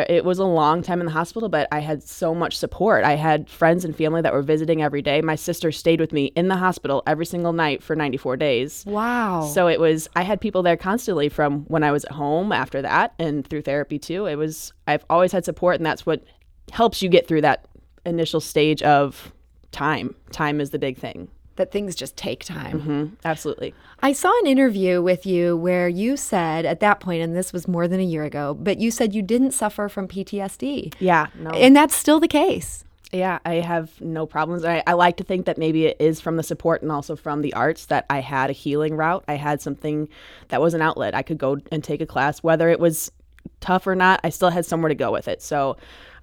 it 0.09 0.25
was 0.25 0.39
a 0.39 0.45
long 0.45 0.83
time 0.83 1.01
in 1.01 1.07
the 1.07 1.13
hospital, 1.13 1.49
but 1.49 1.69
I 1.71 1.81
had 1.81 2.03
so 2.03 2.35
much 2.35 2.57
support. 2.57 3.05
I 3.05 3.15
had 3.15 3.49
friends 3.49 3.85
and 3.85 3.97
family 3.97 4.23
that 4.23 4.33
were 4.33 4.43
visiting 4.43 4.83
every 4.83 5.03
day. 5.03 5.21
My 5.21 5.35
sister 5.35 5.73
stayed 5.73 6.01
with 6.01 6.13
me 6.13 6.27
in 6.37 6.49
the 6.49 6.57
hospital 6.57 7.03
every 7.07 7.27
single 7.27 7.53
night 7.53 7.83
for 7.83 7.95
94 7.95 8.37
days. 8.37 8.85
Wow. 8.87 9.43
So 9.43 9.69
it 9.69 9.81
was, 9.81 10.09
I 10.17 10.23
had 10.23 10.41
people 10.41 10.63
there 10.63 10.77
constantly 10.77 11.29
from 11.29 11.65
when 11.65 11.83
I 11.83 11.93
was 11.93 12.05
at 12.05 12.13
home 12.13 12.53
after 12.53 12.83
that 12.83 13.15
and 13.19 13.47
through 13.47 13.63
therapy 13.63 13.99
too. 13.99 14.27
It 14.27 14.37
was, 14.37 14.73
I've 14.87 15.05
always 15.11 15.33
had 15.33 15.45
support, 15.45 15.77
and 15.77 15.87
that's 15.87 16.07
what 16.07 16.25
helps 16.73 17.03
you 17.03 17.09
get 17.09 17.29
through 17.29 17.43
that 17.43 17.67
initial 18.07 18.41
stage 18.41 18.83
of 18.83 19.33
time. 19.73 20.15
Time 20.31 20.61
is 20.61 20.71
the 20.71 20.79
big 20.79 20.99
thing. 20.99 21.29
That 21.57 21.71
things 21.71 21.95
just 21.95 22.17
take 22.17 22.45
time. 22.45 22.81
hmm 22.81 23.05
Absolutely. 23.25 23.75
I 24.03 24.13
saw 24.13 24.33
an 24.41 24.47
interview 24.47 25.01
with 25.01 25.25
you 25.25 25.57
where 25.57 25.89
you 25.89 26.17
said 26.17 26.67
at 26.67 26.81
that 26.81 27.01
point, 27.01 27.23
and 27.23 27.35
this 27.35 27.53
was 27.53 27.67
more 27.69 27.89
than 27.89 28.01
a 28.01 28.05
year 28.05 28.25
ago, 28.25 28.55
but 28.55 28.79
you 28.79 28.91
said 28.91 29.15
you 29.15 29.23
didn't 29.23 29.53
suffer 29.53 29.89
from 29.89 30.09
PTSD. 30.09 30.95
Yeah. 30.99 31.29
No. 31.39 31.51
And 31.51 31.75
that's 31.75 31.95
still 31.95 32.21
the 32.21 32.29
case. 32.29 32.85
Yeah, 33.13 33.39
I 33.45 33.55
have 33.55 34.01
no 34.01 34.27
problems. 34.27 34.65
I, 34.65 34.83
I 34.89 34.95
like 34.95 35.19
to 35.19 35.25
think 35.25 35.47
that 35.47 35.57
maybe 35.57 35.87
it 35.87 35.97
is 36.01 36.21
from 36.21 36.37
the 36.37 36.43
support 36.43 36.83
and 36.83 36.91
also 36.91 37.15
from 37.15 37.43
the 37.43 37.55
arts 37.55 37.87
that 37.87 38.07
I 38.11 38.19
had 38.19 38.51
a 38.51 38.53
healing 38.53 38.97
route. 38.97 39.23
I 39.29 39.35
had 39.35 39.63
something 39.63 40.09
that 40.49 40.61
was 40.61 40.75
an 40.75 40.83
outlet. 40.83 41.15
I 41.15 41.23
could 41.23 41.39
go 41.39 41.59
and 41.71 41.85
take 41.85 42.01
a 42.01 42.07
class, 42.07 42.43
whether 42.43 42.69
it 42.69 42.81
was 42.81 43.13
tough 43.61 43.87
or 43.87 43.95
not. 43.95 44.19
I 44.25 44.31
still 44.31 44.51
had 44.51 44.67
somewhere 44.67 44.89
to 44.89 44.97
go 44.97 45.13
with 45.13 45.29
it. 45.29 45.43
So 45.43 45.77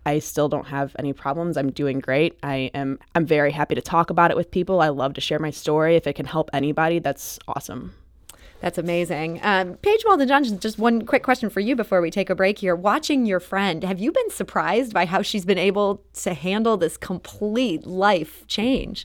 I 0.05 0.19
still 0.19 0.49
don't 0.49 0.67
have 0.67 0.95
any 0.97 1.13
problems. 1.13 1.57
I'm 1.57 1.71
doing 1.71 1.99
great. 1.99 2.37
I 2.43 2.71
am. 2.73 2.99
I'm 3.13 3.25
very 3.25 3.51
happy 3.51 3.75
to 3.75 3.81
talk 3.81 4.09
about 4.09 4.31
it 4.31 4.37
with 4.37 4.51
people. 4.51 4.81
I 4.81 4.89
love 4.89 5.13
to 5.13 5.21
share 5.21 5.39
my 5.39 5.51
story. 5.51 5.95
If 5.95 6.07
it 6.07 6.13
can 6.13 6.25
help 6.25 6.49
anybody, 6.53 6.99
that's 6.99 7.37
awesome. 7.47 7.93
That's 8.61 8.77
amazing. 8.77 9.39
Um, 9.41 9.75
Paige 9.77 10.03
Walden 10.05 10.27
Johnson, 10.27 10.59
just 10.59 10.77
one 10.77 11.05
quick 11.05 11.23
question 11.23 11.49
for 11.49 11.59
you 11.59 11.75
before 11.75 11.99
we 11.99 12.11
take 12.11 12.29
a 12.29 12.35
break 12.35 12.59
here. 12.59 12.75
Watching 12.75 13.25
your 13.25 13.39
friend, 13.39 13.83
have 13.83 13.99
you 13.99 14.11
been 14.11 14.29
surprised 14.29 14.93
by 14.93 15.05
how 15.05 15.23
she's 15.23 15.45
been 15.45 15.57
able 15.57 16.03
to 16.21 16.35
handle 16.35 16.77
this 16.77 16.95
complete 16.95 17.87
life 17.87 18.45
change? 18.47 19.03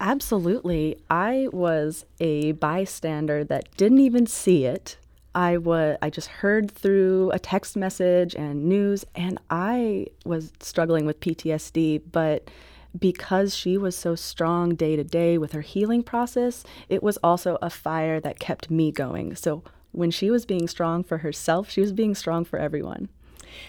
Absolutely. 0.00 0.98
I 1.08 1.48
was 1.52 2.04
a 2.18 2.52
bystander 2.52 3.44
that 3.44 3.76
didn't 3.76 4.00
even 4.00 4.26
see 4.26 4.64
it. 4.64 4.96
I 5.34 5.56
was 5.58 5.96
I 6.02 6.10
just 6.10 6.28
heard 6.28 6.70
through 6.70 7.30
a 7.32 7.38
text 7.38 7.76
message 7.76 8.34
and 8.34 8.64
news 8.64 9.04
and 9.14 9.38
I 9.48 10.06
was 10.24 10.52
struggling 10.60 11.06
with 11.06 11.20
PTSD, 11.20 12.02
but 12.10 12.50
because 12.98 13.54
she 13.54 13.78
was 13.78 13.94
so 13.96 14.14
strong 14.14 14.74
day 14.74 14.96
to 14.96 15.04
day 15.04 15.38
with 15.38 15.52
her 15.52 15.60
healing 15.60 16.02
process, 16.02 16.64
it 16.88 17.02
was 17.02 17.18
also 17.18 17.56
a 17.62 17.70
fire 17.70 18.18
that 18.20 18.40
kept 18.40 18.70
me 18.70 18.90
going. 18.90 19.36
So 19.36 19.62
when 19.92 20.10
she 20.10 20.30
was 20.30 20.44
being 20.44 20.66
strong 20.66 21.04
for 21.04 21.18
herself, 21.18 21.70
she 21.70 21.80
was 21.80 21.92
being 21.92 22.14
strong 22.14 22.44
for 22.44 22.58
everyone. 22.58 23.08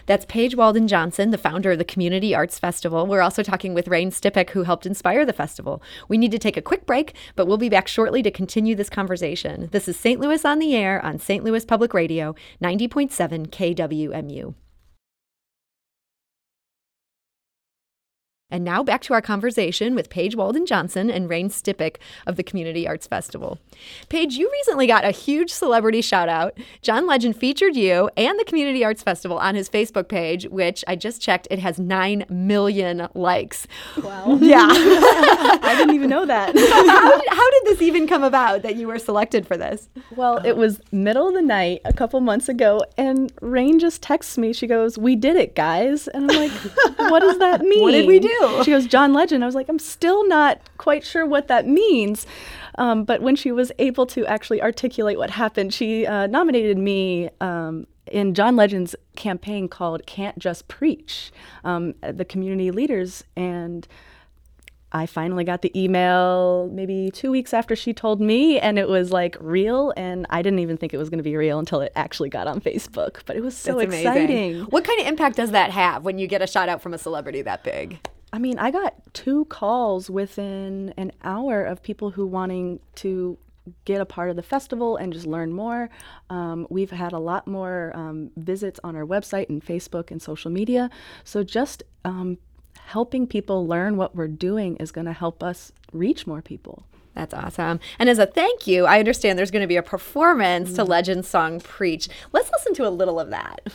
That's 0.06 0.26
Paige 0.26 0.56
Walden 0.56 0.88
Johnson, 0.88 1.32
the 1.32 1.38
founder 1.38 1.72
of 1.72 1.78
the 1.78 1.86
Community 1.86 2.34
Arts 2.34 2.60
Festival. 2.60 3.06
We're 3.06 3.22
also 3.22 3.44
talking 3.44 3.74
with 3.74 3.88
Rain 3.88 4.12
Stipek, 4.12 4.52
who 4.52 4.64
helped 4.64 4.86
inspire 4.86 5.26
the 5.26 5.34
festival. 5.34 5.82
We 6.08 6.18
need 6.18 6.32
to 6.32 6.40
take 6.40 6.58
a 6.58 6.62
quick 6.62 6.86
break, 6.86 7.16
but 7.36 7.46
we'll 7.48 7.58
be 7.58 7.70
back 7.70 7.88
shortly 7.88 8.24
to 8.24 8.32
continue 8.32 8.76
this 8.76 8.90
conversation. 8.90 9.70
This 9.72 9.88
is 9.88 9.98
St. 9.98 10.20
Louis 10.20 10.46
on 10.46 10.60
the 10.60 10.76
Air 10.76 11.04
on 11.04 11.20
St. 11.20 11.44
Louis 11.44 11.66
Public 11.66 11.94
Radio, 11.94 12.36
90.7 12.62 13.48
KWMU. 13.48 14.54
And 18.51 18.63
now 18.63 18.84
back 18.84 19.01
to 19.03 19.13
our 19.13 19.22
conversation 19.22 19.96
with 19.96 20.10
Paige 20.10 20.36
Walden 20.36 20.65
Johnson 20.65 21.10
and 21.10 21.29
Rain 21.29 21.50
Stipek 21.50 21.96
of 22.27 22.36
the 22.36 22.43
Community 22.43 22.88
Arts 22.88 23.08
Festival. 23.08 23.58
Paige, 24.10 24.36
you 24.36 24.51
recently 24.51 24.86
got 24.86 25.05
a 25.05 25.12
huge 25.12 25.51
celebrity 25.51 26.01
shout 26.01 26.29
out. 26.29 26.58
John 26.81 27.08
Legend 27.08 27.36
featured 27.36 27.75
you 27.75 28.10
and 28.17 28.38
the 28.39 28.46
Community 28.46 28.84
Arts 28.84 29.01
Festival 29.01 29.38
on 29.39 29.55
his 29.55 29.70
Facebook 29.70 30.08
page, 30.10 30.46
which 30.50 30.84
I 30.88 30.96
just 30.96 31.22
checked, 31.22 31.48
it 31.50 31.60
has 31.60 31.79
9 31.79 32.25
million 32.29 33.08
likes. 33.15 33.67
Wow. 34.03 34.38
Yeah. 34.51 34.67
I 34.70 35.75
didn't 35.77 35.96
even 35.96 36.10
know 36.10 36.25
that. 36.25 36.48
how, 36.58 37.17
did, 37.17 37.29
how 37.29 37.51
did 37.51 37.63
this 37.65 37.81
even 37.81 38.08
come 38.08 38.24
about 38.24 38.63
that 38.63 38.75
you 38.75 38.88
were 38.88 39.00
selected 39.00 39.48
for 39.48 39.55
this? 39.55 39.88
Well, 40.15 40.38
it 40.46 40.58
was 40.58 40.81
middle 40.91 41.27
of 41.29 41.34
the 41.34 41.41
night 41.41 41.81
a 41.86 41.93
couple 41.93 42.20
months 42.20 42.50
ago, 42.50 42.81
and 42.98 43.31
Rain 43.41 43.79
just 43.79 44.01
texts 44.01 44.38
me. 44.38 44.51
She 44.51 44.67
goes, 44.67 44.98
"We 44.98 45.15
did 45.15 45.36
it, 45.38 45.55
guys," 45.55 46.08
and 46.10 46.29
I'm 46.29 46.38
like, 46.38 46.51
"What 46.98 47.20
does 47.20 47.38
that 47.39 47.62
mean?" 47.62 47.81
What 47.81 47.91
did 47.91 48.08
we 48.08 48.20
do? 48.20 48.40
She 48.63 48.71
goes, 48.71 48.86
"John 48.88 49.13
Legend." 49.13 49.43
I 49.43 49.48
was 49.48 49.55
like, 49.55 49.69
"I'm 49.69 49.79
still 49.79 50.27
not 50.27 50.60
quite 50.77 51.03
sure 51.03 51.25
what 51.25 51.48
that 51.48 51.67
means." 51.67 52.25
Um, 52.77 53.03
but 53.03 53.21
when 53.21 53.36
she 53.36 53.51
was 53.51 53.71
able 53.79 54.05
to 54.07 54.25
actually 54.25 54.62
articulate 54.62 55.17
what 55.17 55.29
happened, 55.31 55.74
she 55.74 56.05
uh, 56.05 56.27
nominated 56.27 56.77
me 56.77 57.29
um, 57.41 57.86
in 58.07 58.33
John 58.33 58.55
Legend's 58.55 58.95
campaign 59.15 59.67
called 59.67 60.05
"Can't 60.05 60.38
Just 60.39 60.67
Preach." 60.67 61.31
Um, 61.63 61.95
the 62.01 62.25
community 62.25 62.71
leaders 62.71 63.24
and. 63.36 63.88
I 64.93 65.05
finally 65.05 65.45
got 65.45 65.62
the 65.62 65.71
email 65.74 66.69
maybe 66.74 67.12
two 67.12 67.31
weeks 67.31 67.53
after 67.53 67.77
she 67.77 67.93
told 67.93 68.19
me, 68.19 68.60
and 68.60 68.77
it 68.77 68.89
was 68.89 69.10
like 69.13 69.38
real. 69.39 69.93
And 69.95 70.27
I 70.29 70.41
didn't 70.41 70.60
even 70.60 70.75
think 70.75 70.93
it 70.93 70.98
was 70.98 71.10
going 71.10 71.19
to 71.19 71.24
be 71.24 71.38
real 71.38 71.60
until 71.60 71.79
it 71.79 71.93
actually 71.95 72.27
got 72.27 72.45
on 72.45 72.60
Facebook. 72.60 73.21
But 73.25 73.38
it 73.38 73.41
was 73.41 73.55
so 73.55 73.77
That's 73.77 73.86
amazing. 73.88 74.07
exciting. 74.07 74.60
What 74.63 74.83
kind 74.83 75.00
of 75.00 75.07
impact 75.07 75.38
does 75.38 75.51
that 75.51 75.71
have 75.71 76.03
when 76.03 76.17
you 76.19 76.27
get 76.27 76.41
a 76.41 76.48
shout 76.48 76.67
out 76.67 76.81
from 76.81 76.93
a 76.93 76.98
celebrity 76.98 77.41
that 77.43 77.63
big? 77.63 78.01
I 78.34 78.40
mean, 78.40 78.60
I 78.60 78.72
got 78.72 78.96
two 79.14 79.46
calls 79.46 80.10
within 80.10 80.94
an 80.98 81.12
hour 81.24 81.64
of 81.64 81.84
people 81.84 82.12
who 82.12 82.26
wanting 82.26 82.80
to 82.96 83.38
get 83.86 84.02
a 84.02 84.06
part 84.06 84.30
of 84.30 84.36
the 84.36 84.44
festival 84.44 84.98
and 84.98 85.14
just 85.14 85.26
learn 85.26 85.52
more. 85.52 85.90
Um, 86.30 86.66
we've 86.70 86.92
had 86.92 87.14
a 87.14 87.20
lot 87.20 87.46
more 87.46 87.92
um, 87.94 88.32
visits 88.38 88.80
on 88.84 88.96
our 88.96 89.06
website 89.06 89.50
and 89.50 89.64
Facebook 89.64 90.12
and 90.12 90.22
social 90.22 90.50
media. 90.50 90.90
So 91.24 91.44
just 91.44 91.84
um, 92.06 92.38
helping 92.86 93.28
people 93.28 93.68
learn 93.68 93.98
what 93.98 94.16
we're 94.16 94.28
doing 94.28 94.78
is 94.78 94.92
going 94.92 95.06
to 95.06 95.14
help 95.14 95.44
us 95.44 95.72
reach 95.92 96.26
more 96.26 96.42
people. 96.42 96.86
That's 97.14 97.34
awesome. 97.34 97.82
And 98.00 98.10
as 98.10 98.20
a 98.20 98.26
thank 98.26 98.68
you, 98.68 98.86
I 98.86 99.00
understand 99.00 99.38
there's 99.38 99.52
going 99.52 99.62
to 99.62 99.68
be 99.68 99.76
a 99.76 99.84
performance 99.84 100.74
to 100.74 100.84
Legend 100.86 101.26
song 101.26 101.60
Preach. 101.60 102.08
Let's 102.32 102.50
listen 102.52 102.74
to 102.76 102.88
a 102.88 102.90
little 102.90 103.20
of 103.20 103.30
that. 103.32 103.74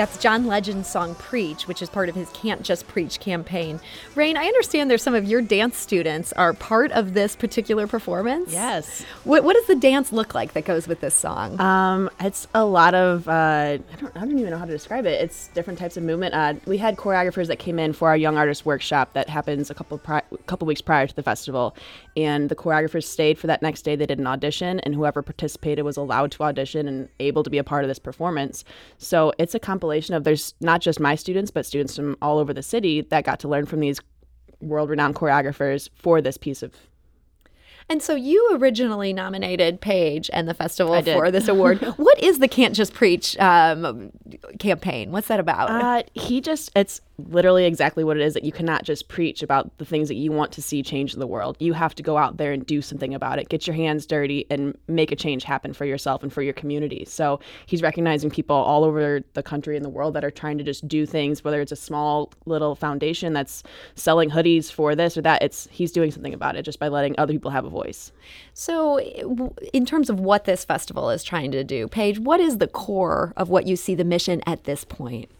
That's 0.00 0.16
John 0.16 0.46
Legend's 0.46 0.88
song 0.88 1.14
Preach, 1.16 1.68
which 1.68 1.82
is 1.82 1.90
part 1.90 2.08
of 2.08 2.14
his 2.14 2.30
Can't 2.30 2.62
Just 2.62 2.88
Preach 2.88 3.20
campaign. 3.20 3.78
Rain, 4.14 4.38
I 4.38 4.46
understand 4.46 4.90
there's 4.90 5.02
some 5.02 5.14
of 5.14 5.26
your 5.26 5.42
dance 5.42 5.76
students 5.76 6.32
are 6.32 6.54
part 6.54 6.90
of 6.92 7.12
this 7.12 7.36
particular 7.36 7.86
performance. 7.86 8.50
Yes. 8.50 9.04
What, 9.24 9.44
what 9.44 9.56
does 9.56 9.66
the 9.66 9.74
dance 9.74 10.10
look 10.10 10.34
like 10.34 10.54
that 10.54 10.64
goes 10.64 10.88
with 10.88 11.02
this 11.02 11.14
song? 11.14 11.60
Um, 11.60 12.08
it's 12.18 12.48
a 12.54 12.64
lot 12.64 12.94
of 12.94 13.28
uh, 13.28 13.32
I 13.32 13.80
don't 14.00 14.16
I 14.16 14.20
don't 14.20 14.38
even 14.38 14.48
know 14.48 14.56
how 14.56 14.64
to 14.64 14.72
describe 14.72 15.04
it. 15.04 15.20
It's 15.20 15.48
different 15.48 15.78
types 15.78 15.98
of 15.98 16.02
movement. 16.02 16.32
Uh, 16.32 16.54
we 16.64 16.78
had 16.78 16.96
choreographers 16.96 17.48
that 17.48 17.58
came 17.58 17.78
in 17.78 17.92
for 17.92 18.08
our 18.08 18.16
young 18.16 18.38
artist 18.38 18.64
workshop 18.64 19.12
that 19.12 19.28
happens 19.28 19.68
a 19.68 19.74
couple 19.74 19.98
pri- 19.98 20.22
couple 20.46 20.66
weeks 20.66 20.80
prior 20.80 21.08
to 21.08 21.14
the 21.14 21.22
festival, 21.22 21.76
and 22.16 22.48
the 22.48 22.56
choreographers 22.56 23.04
stayed 23.04 23.38
for 23.38 23.48
that 23.48 23.60
next 23.60 23.82
day. 23.82 23.96
They 23.96 24.06
did 24.06 24.18
an 24.18 24.26
audition, 24.26 24.80
and 24.80 24.94
whoever 24.94 25.20
participated 25.20 25.84
was 25.84 25.98
allowed 25.98 26.32
to 26.32 26.44
audition 26.44 26.88
and 26.88 27.10
able 27.18 27.42
to 27.42 27.50
be 27.50 27.58
a 27.58 27.64
part 27.64 27.84
of 27.84 27.88
this 27.88 27.98
performance. 27.98 28.64
So 28.96 29.34
it's 29.36 29.54
a 29.54 29.58
compilation 29.58 29.89
of 30.10 30.24
there's 30.24 30.54
not 30.60 30.80
just 30.80 31.00
my 31.00 31.14
students, 31.14 31.50
but 31.50 31.66
students 31.66 31.96
from 31.96 32.16
all 32.22 32.38
over 32.38 32.54
the 32.54 32.62
city 32.62 33.02
that 33.02 33.24
got 33.24 33.40
to 33.40 33.48
learn 33.48 33.66
from 33.66 33.80
these 33.80 34.00
world-renowned 34.60 35.14
choreographers 35.14 35.88
for 35.94 36.20
this 36.20 36.36
piece 36.36 36.62
of 36.62 36.74
And 37.88 38.02
so 38.02 38.14
you 38.14 38.50
originally 38.52 39.12
nominated 39.12 39.80
Paige 39.80 40.30
and 40.32 40.48
the 40.48 40.54
festival 40.54 41.00
for 41.02 41.30
this 41.30 41.48
award. 41.48 41.80
what 41.96 42.22
is 42.22 42.38
the 42.38 42.48
Can't 42.48 42.74
Just 42.74 42.94
Preach 42.94 43.36
um, 43.38 44.12
campaign? 44.58 45.10
What's 45.10 45.28
that 45.28 45.40
about? 45.40 45.70
Uh, 45.70 46.02
he 46.14 46.40
just, 46.40 46.70
it's 46.76 47.00
literally 47.28 47.64
exactly 47.64 48.04
what 48.04 48.16
it 48.16 48.22
is 48.22 48.34
that 48.34 48.44
you 48.44 48.52
cannot 48.52 48.84
just 48.84 49.08
preach 49.08 49.42
about 49.42 49.76
the 49.78 49.84
things 49.84 50.08
that 50.08 50.14
you 50.14 50.32
want 50.32 50.52
to 50.52 50.62
see 50.62 50.82
change 50.82 51.14
in 51.14 51.20
the 51.20 51.26
world. 51.26 51.56
You 51.58 51.72
have 51.72 51.94
to 51.96 52.02
go 52.02 52.16
out 52.16 52.36
there 52.36 52.52
and 52.52 52.64
do 52.64 52.82
something 52.82 53.14
about 53.14 53.38
it. 53.38 53.48
Get 53.48 53.66
your 53.66 53.76
hands 53.76 54.06
dirty 54.06 54.46
and 54.50 54.76
make 54.88 55.12
a 55.12 55.16
change 55.16 55.44
happen 55.44 55.72
for 55.72 55.84
yourself 55.84 56.22
and 56.22 56.32
for 56.32 56.42
your 56.42 56.54
community. 56.54 57.04
So 57.06 57.40
he's 57.66 57.82
recognizing 57.82 58.30
people 58.30 58.56
all 58.56 58.84
over 58.84 59.20
the 59.34 59.42
country 59.42 59.76
and 59.76 59.84
the 59.84 59.90
world 59.90 60.14
that 60.14 60.24
are 60.24 60.30
trying 60.30 60.58
to 60.58 60.64
just 60.64 60.86
do 60.88 61.06
things, 61.06 61.44
whether 61.44 61.60
it's 61.60 61.72
a 61.72 61.76
small 61.76 62.32
little 62.46 62.74
foundation 62.74 63.32
that's 63.32 63.62
selling 63.94 64.30
hoodies 64.30 64.70
for 64.70 64.94
this 64.94 65.16
or 65.16 65.22
that. 65.22 65.42
It's 65.42 65.68
he's 65.70 65.92
doing 65.92 66.10
something 66.10 66.34
about 66.34 66.56
it 66.56 66.62
just 66.62 66.78
by 66.78 66.88
letting 66.88 67.14
other 67.18 67.32
people 67.32 67.50
have 67.50 67.64
a 67.64 67.70
voice. 67.70 67.79
So, 68.54 68.98
in 69.72 69.86
terms 69.86 70.10
of 70.10 70.20
what 70.20 70.44
this 70.44 70.64
festival 70.64 71.10
is 71.10 71.22
trying 71.24 71.50
to 71.52 71.64
do, 71.64 71.88
Paige, 71.88 72.18
what 72.18 72.40
is 72.40 72.58
the 72.58 72.68
core 72.68 73.32
of 73.36 73.48
what 73.48 73.66
you 73.66 73.76
see 73.76 73.94
the 73.94 74.04
mission 74.04 74.42
at 74.46 74.64
this 74.64 74.84
point? 74.84 75.30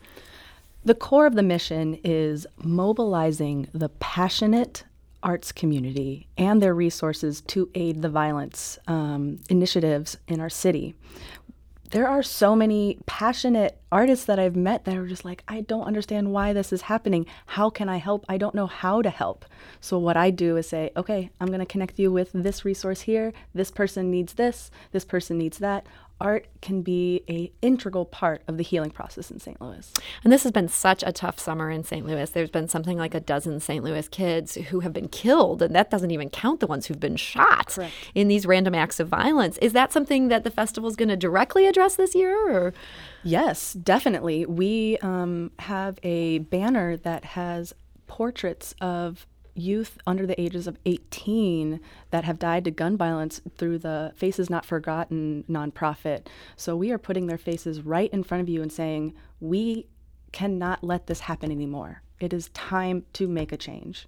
The 0.84 0.94
core 0.94 1.26
of 1.26 1.34
the 1.34 1.42
mission 1.42 1.98
is 2.02 2.46
mobilizing 2.62 3.68
the 3.74 3.90
passionate 3.90 4.84
arts 5.22 5.52
community 5.52 6.26
and 6.38 6.62
their 6.62 6.74
resources 6.74 7.42
to 7.42 7.68
aid 7.74 8.00
the 8.00 8.08
violence 8.08 8.78
um, 8.86 9.38
initiatives 9.50 10.16
in 10.26 10.40
our 10.40 10.48
city. 10.48 10.94
There 11.90 12.06
are 12.06 12.22
so 12.22 12.54
many 12.54 12.98
passionate 13.06 13.76
artists 13.90 14.24
that 14.26 14.38
I've 14.38 14.54
met 14.54 14.84
that 14.84 14.96
are 14.96 15.08
just 15.08 15.24
like, 15.24 15.42
I 15.48 15.62
don't 15.62 15.88
understand 15.88 16.30
why 16.30 16.52
this 16.52 16.72
is 16.72 16.82
happening. 16.82 17.26
How 17.46 17.68
can 17.68 17.88
I 17.88 17.96
help? 17.96 18.24
I 18.28 18.38
don't 18.38 18.54
know 18.54 18.68
how 18.68 19.02
to 19.02 19.10
help. 19.10 19.44
So, 19.80 19.98
what 19.98 20.16
I 20.16 20.30
do 20.30 20.56
is 20.56 20.68
say, 20.68 20.92
okay, 20.96 21.30
I'm 21.40 21.48
going 21.48 21.58
to 21.58 21.66
connect 21.66 21.98
you 21.98 22.12
with 22.12 22.30
this 22.32 22.64
resource 22.64 23.00
here. 23.00 23.32
This 23.54 23.72
person 23.72 24.08
needs 24.08 24.34
this. 24.34 24.70
This 24.92 25.04
person 25.04 25.36
needs 25.36 25.58
that 25.58 25.84
art 26.20 26.46
can 26.60 26.82
be 26.82 27.22
a 27.28 27.52
integral 27.62 28.04
part 28.04 28.42
of 28.46 28.56
the 28.56 28.62
healing 28.62 28.90
process 28.90 29.30
in 29.30 29.40
St. 29.40 29.60
Louis. 29.60 29.92
And 30.22 30.32
this 30.32 30.42
has 30.42 30.52
been 30.52 30.68
such 30.68 31.02
a 31.06 31.12
tough 31.12 31.38
summer 31.38 31.70
in 31.70 31.84
St. 31.84 32.06
Louis. 32.06 32.28
There's 32.30 32.50
been 32.50 32.68
something 32.68 32.98
like 32.98 33.14
a 33.14 33.20
dozen 33.20 33.60
St. 33.60 33.82
Louis 33.82 34.06
kids 34.08 34.54
who 34.54 34.80
have 34.80 34.92
been 34.92 35.08
killed, 35.08 35.62
and 35.62 35.74
that 35.74 35.90
doesn't 35.90 36.10
even 36.10 36.30
count 36.30 36.60
the 36.60 36.66
ones 36.66 36.86
who've 36.86 37.00
been 37.00 37.16
shot 37.16 37.68
Correct. 37.68 37.92
in 38.14 38.28
these 38.28 38.46
random 38.46 38.74
acts 38.74 39.00
of 39.00 39.08
violence. 39.08 39.58
Is 39.58 39.72
that 39.72 39.92
something 39.92 40.28
that 40.28 40.44
the 40.44 40.50
festival 40.50 40.88
is 40.88 40.96
going 40.96 41.08
to 41.08 41.16
directly 41.16 41.66
address 41.66 41.96
this 41.96 42.14
year? 42.14 42.36
Or? 42.50 42.74
Yes, 43.22 43.72
definitely. 43.74 44.46
We 44.46 44.98
um, 44.98 45.52
have 45.60 45.98
a 46.02 46.38
banner 46.38 46.96
that 46.98 47.24
has 47.24 47.74
portraits 48.06 48.74
of 48.80 49.26
youth 49.60 49.98
under 50.06 50.26
the 50.26 50.40
ages 50.40 50.66
of 50.66 50.78
18 50.86 51.80
that 52.10 52.24
have 52.24 52.38
died 52.38 52.64
to 52.64 52.70
gun 52.70 52.96
violence 52.96 53.40
through 53.56 53.78
the 53.78 54.12
Faces 54.16 54.50
Not 54.50 54.64
Forgotten 54.64 55.44
nonprofit. 55.48 56.26
So 56.56 56.76
we 56.76 56.90
are 56.90 56.98
putting 56.98 57.26
their 57.26 57.38
faces 57.38 57.82
right 57.82 58.10
in 58.12 58.22
front 58.22 58.42
of 58.42 58.48
you 58.48 58.62
and 58.62 58.72
saying, 58.72 59.14
we 59.40 59.86
cannot 60.32 60.82
let 60.82 61.06
this 61.06 61.20
happen 61.20 61.50
anymore. 61.50 62.02
It 62.18 62.32
is 62.32 62.48
time 62.50 63.04
to 63.14 63.26
make 63.26 63.52
a 63.52 63.56
change. 63.56 64.06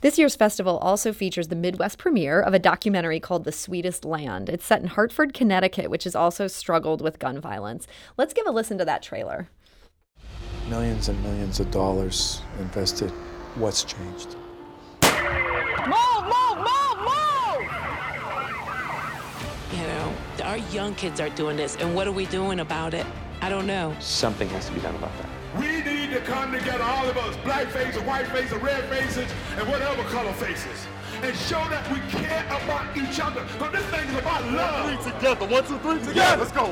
This 0.00 0.18
year's 0.18 0.36
festival 0.36 0.78
also 0.78 1.12
features 1.12 1.48
the 1.48 1.56
Midwest 1.56 1.98
premiere 1.98 2.40
of 2.40 2.54
a 2.54 2.58
documentary 2.58 3.20
called 3.20 3.44
The 3.44 3.52
Sweetest 3.52 4.04
Land. 4.04 4.48
It's 4.48 4.64
set 4.64 4.80
in 4.80 4.88
Hartford, 4.88 5.34
Connecticut, 5.34 5.90
which 5.90 6.04
has 6.04 6.14
also 6.14 6.46
struggled 6.46 7.00
with 7.00 7.18
gun 7.18 7.40
violence. 7.40 7.86
Let's 8.16 8.32
give 8.32 8.46
a 8.46 8.50
listen 8.50 8.78
to 8.78 8.84
that 8.84 9.02
trailer. 9.02 9.48
Millions 10.68 11.08
and 11.08 11.22
millions 11.22 11.60
of 11.60 11.70
dollars 11.70 12.42
invested. 12.58 13.10
What's 13.56 13.84
changed? 13.84 14.36
Our 20.46 20.58
young 20.70 20.94
kids 20.94 21.20
are 21.20 21.28
doing 21.30 21.56
this, 21.56 21.76
and 21.76 21.94
what 21.94 22.06
are 22.06 22.12
we 22.12 22.24
doing 22.26 22.60
about 22.60 22.94
it? 22.94 23.04
I 23.42 23.48
don't 23.48 23.66
know. 23.66 23.94
Something 23.98 24.48
has 24.50 24.66
to 24.66 24.72
be 24.72 24.80
done 24.80 24.94
about 24.94 25.10
that. 25.18 25.28
We 25.58 25.82
need 25.82 26.10
to 26.12 26.20
come 26.20 26.52
together, 26.52 26.84
all 26.84 27.08
of 27.08 27.16
us, 27.16 27.36
black 27.44 27.66
faces, 27.68 28.00
white 28.02 28.28
faces, 28.28 28.56
red 28.58 28.84
faces, 28.84 29.30
and 29.56 29.68
whatever 29.68 30.02
color 30.04 30.32
faces, 30.34 30.86
and 31.22 31.36
show 31.36 31.62
that 31.68 31.90
we 31.92 31.98
care 32.12 32.44
about 32.46 32.96
each 32.96 33.18
other. 33.18 33.42
Because 33.42 33.72
this 33.72 33.84
thing 33.86 34.08
is 34.08 34.18
about 34.18 34.44
love. 34.52 35.02
Three 35.02 35.12
together. 35.12 35.46
One, 35.46 35.64
two, 35.64 35.78
three 35.78 35.98
together. 35.98 36.36
Let's 36.36 36.52
go. 36.52 36.66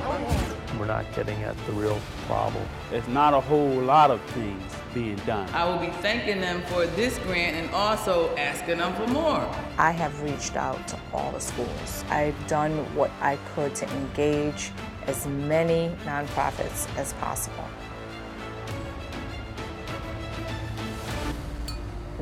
We're 0.79 0.87
not 0.87 1.05
getting 1.15 1.43
at 1.43 1.57
the 1.67 1.73
real 1.73 2.01
problem. 2.27 2.65
It's 2.93 3.09
not 3.09 3.35
a 3.35 3.41
whole 3.41 3.81
lot 3.81 4.11
of 4.11 4.21
things 4.33 4.73
being 4.95 5.17
done. 5.27 5.49
I 5.51 5.69
will 5.69 5.79
be 5.79 5.93
thanking 5.95 6.41
them 6.41 6.63
for 6.63 6.87
this 6.87 7.19
grant 7.19 7.57
and 7.57 7.69
also 7.75 8.35
asking 8.37 8.79
them 8.79 8.95
for 8.95 9.07
more. 9.09 9.41
I 9.77 9.91
have 9.91 10.23
reached 10.23 10.57
out 10.57 10.87
to 10.89 10.99
all 11.13 11.33
the 11.33 11.41
schools. 11.41 12.05
I've 12.09 12.47
done 12.47 12.73
what 12.95 13.11
I 13.21 13.37
could 13.55 13.75
to 13.75 13.91
engage 13.91 14.71
as 15.07 15.27
many 15.27 15.95
nonprofits 16.05 16.89
as 16.97 17.13
possible. 17.15 17.69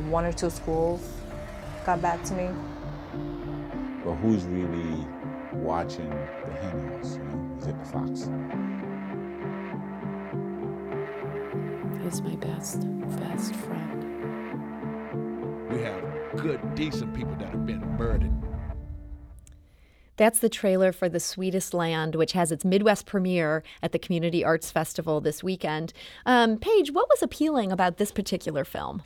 One 0.09 0.25
or 0.25 0.33
two 0.33 0.51
schools 0.51 1.09
got 1.87 2.03
back 2.03 2.23
to 2.25 2.35
me. 2.35 2.49
But 4.05 4.15
who's 4.17 4.45
really 4.45 5.07
watching 5.53 6.11
the 6.11 6.53
hen 6.55 6.89
house? 6.89 7.17
You 7.17 7.23
know, 7.23 7.57
is 7.59 7.67
it 7.67 7.79
the 7.79 7.85
fox? 7.85 8.29
He's 12.12 12.20
my 12.20 12.37
best, 12.37 12.87
best 13.20 13.55
friend. 13.55 14.05
We 15.70 15.81
have 15.81 16.05
good, 16.37 16.75
decent 16.75 17.14
people 17.14 17.35
that 17.37 17.48
have 17.48 17.64
been 17.64 17.81
murdered. 17.96 18.31
That's 20.18 20.40
the 20.40 20.51
trailer 20.51 20.92
for 20.92 21.09
The 21.09 21.18
Sweetest 21.18 21.72
Land, 21.72 22.14
which 22.14 22.33
has 22.33 22.53
its 22.53 22.66
Midwest 22.66 23.07
premiere 23.07 23.62
at 23.83 23.92
the 23.92 23.98
Community 23.98 24.44
Arts 24.44 24.70
Festival 24.70 25.22
this 25.22 25.42
weekend. 25.42 25.94
Um, 26.27 26.59
Paige, 26.59 26.92
what 26.92 27.09
was 27.09 27.22
appealing 27.22 27.72
about 27.72 27.96
this 27.96 28.12
particular 28.12 28.66
film? 28.66 29.05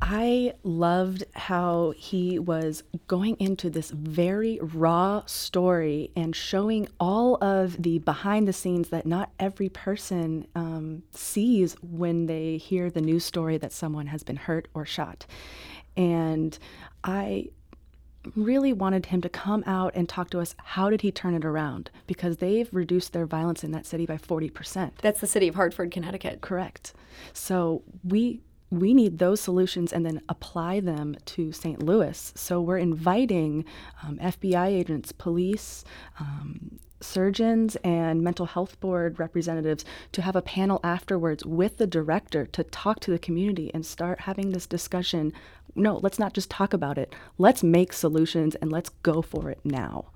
I 0.00 0.54
loved 0.62 1.24
how 1.34 1.92
he 1.96 2.38
was 2.38 2.84
going 3.08 3.36
into 3.40 3.68
this 3.68 3.90
very 3.90 4.58
raw 4.62 5.24
story 5.26 6.12
and 6.14 6.34
showing 6.36 6.88
all 7.00 7.42
of 7.42 7.82
the 7.82 7.98
behind 7.98 8.46
the 8.46 8.52
scenes 8.52 8.90
that 8.90 9.06
not 9.06 9.30
every 9.40 9.68
person 9.68 10.46
um, 10.54 11.02
sees 11.12 11.74
when 11.82 12.26
they 12.26 12.58
hear 12.58 12.90
the 12.90 13.00
news 13.00 13.24
story 13.24 13.58
that 13.58 13.72
someone 13.72 14.06
has 14.06 14.22
been 14.22 14.36
hurt 14.36 14.68
or 14.72 14.86
shot. 14.86 15.26
And 15.96 16.56
I 17.02 17.48
really 18.36 18.72
wanted 18.72 19.06
him 19.06 19.20
to 19.22 19.28
come 19.28 19.64
out 19.66 19.94
and 19.94 20.08
talk 20.08 20.30
to 20.30 20.40
us 20.40 20.54
how 20.58 20.90
did 20.90 21.00
he 21.00 21.10
turn 21.10 21.34
it 21.34 21.44
around 21.44 21.90
because 22.06 22.38
they've 22.38 22.68
reduced 22.72 23.12
their 23.12 23.26
violence 23.26 23.64
in 23.64 23.72
that 23.72 23.86
city 23.86 24.06
by 24.06 24.16
40%. 24.16 24.92
That's 25.02 25.20
the 25.20 25.26
city 25.26 25.48
of 25.48 25.54
Hartford, 25.54 25.90
Connecticut. 25.90 26.40
Correct. 26.40 26.92
So 27.32 27.82
we 28.04 28.40
we 28.70 28.92
need 28.92 29.18
those 29.18 29.40
solutions 29.40 29.92
and 29.92 30.04
then 30.04 30.20
apply 30.28 30.80
them 30.80 31.16
to 31.24 31.52
St. 31.52 31.82
Louis. 31.82 32.32
So 32.36 32.60
we're 32.60 32.78
inviting 32.78 33.64
um, 34.02 34.18
FBI 34.18 34.68
agents, 34.68 35.12
police, 35.12 35.84
um, 36.20 36.78
surgeons, 37.00 37.76
and 37.76 38.22
mental 38.22 38.46
health 38.46 38.78
board 38.80 39.18
representatives 39.18 39.84
to 40.12 40.22
have 40.22 40.36
a 40.36 40.42
panel 40.42 40.80
afterwards 40.82 41.46
with 41.46 41.78
the 41.78 41.86
director 41.86 42.44
to 42.46 42.64
talk 42.64 43.00
to 43.00 43.10
the 43.10 43.18
community 43.18 43.70
and 43.72 43.86
start 43.86 44.20
having 44.20 44.50
this 44.50 44.66
discussion. 44.66 45.32
No, 45.74 46.00
let's 46.02 46.18
not 46.18 46.34
just 46.34 46.50
talk 46.50 46.72
about 46.72 46.98
it. 46.98 47.14
Let's 47.38 47.62
make 47.62 47.92
solutions 47.92 48.54
and 48.56 48.70
let's 48.70 48.90
go 49.02 49.22
for 49.22 49.50
it 49.50 49.60
now. 49.64 50.06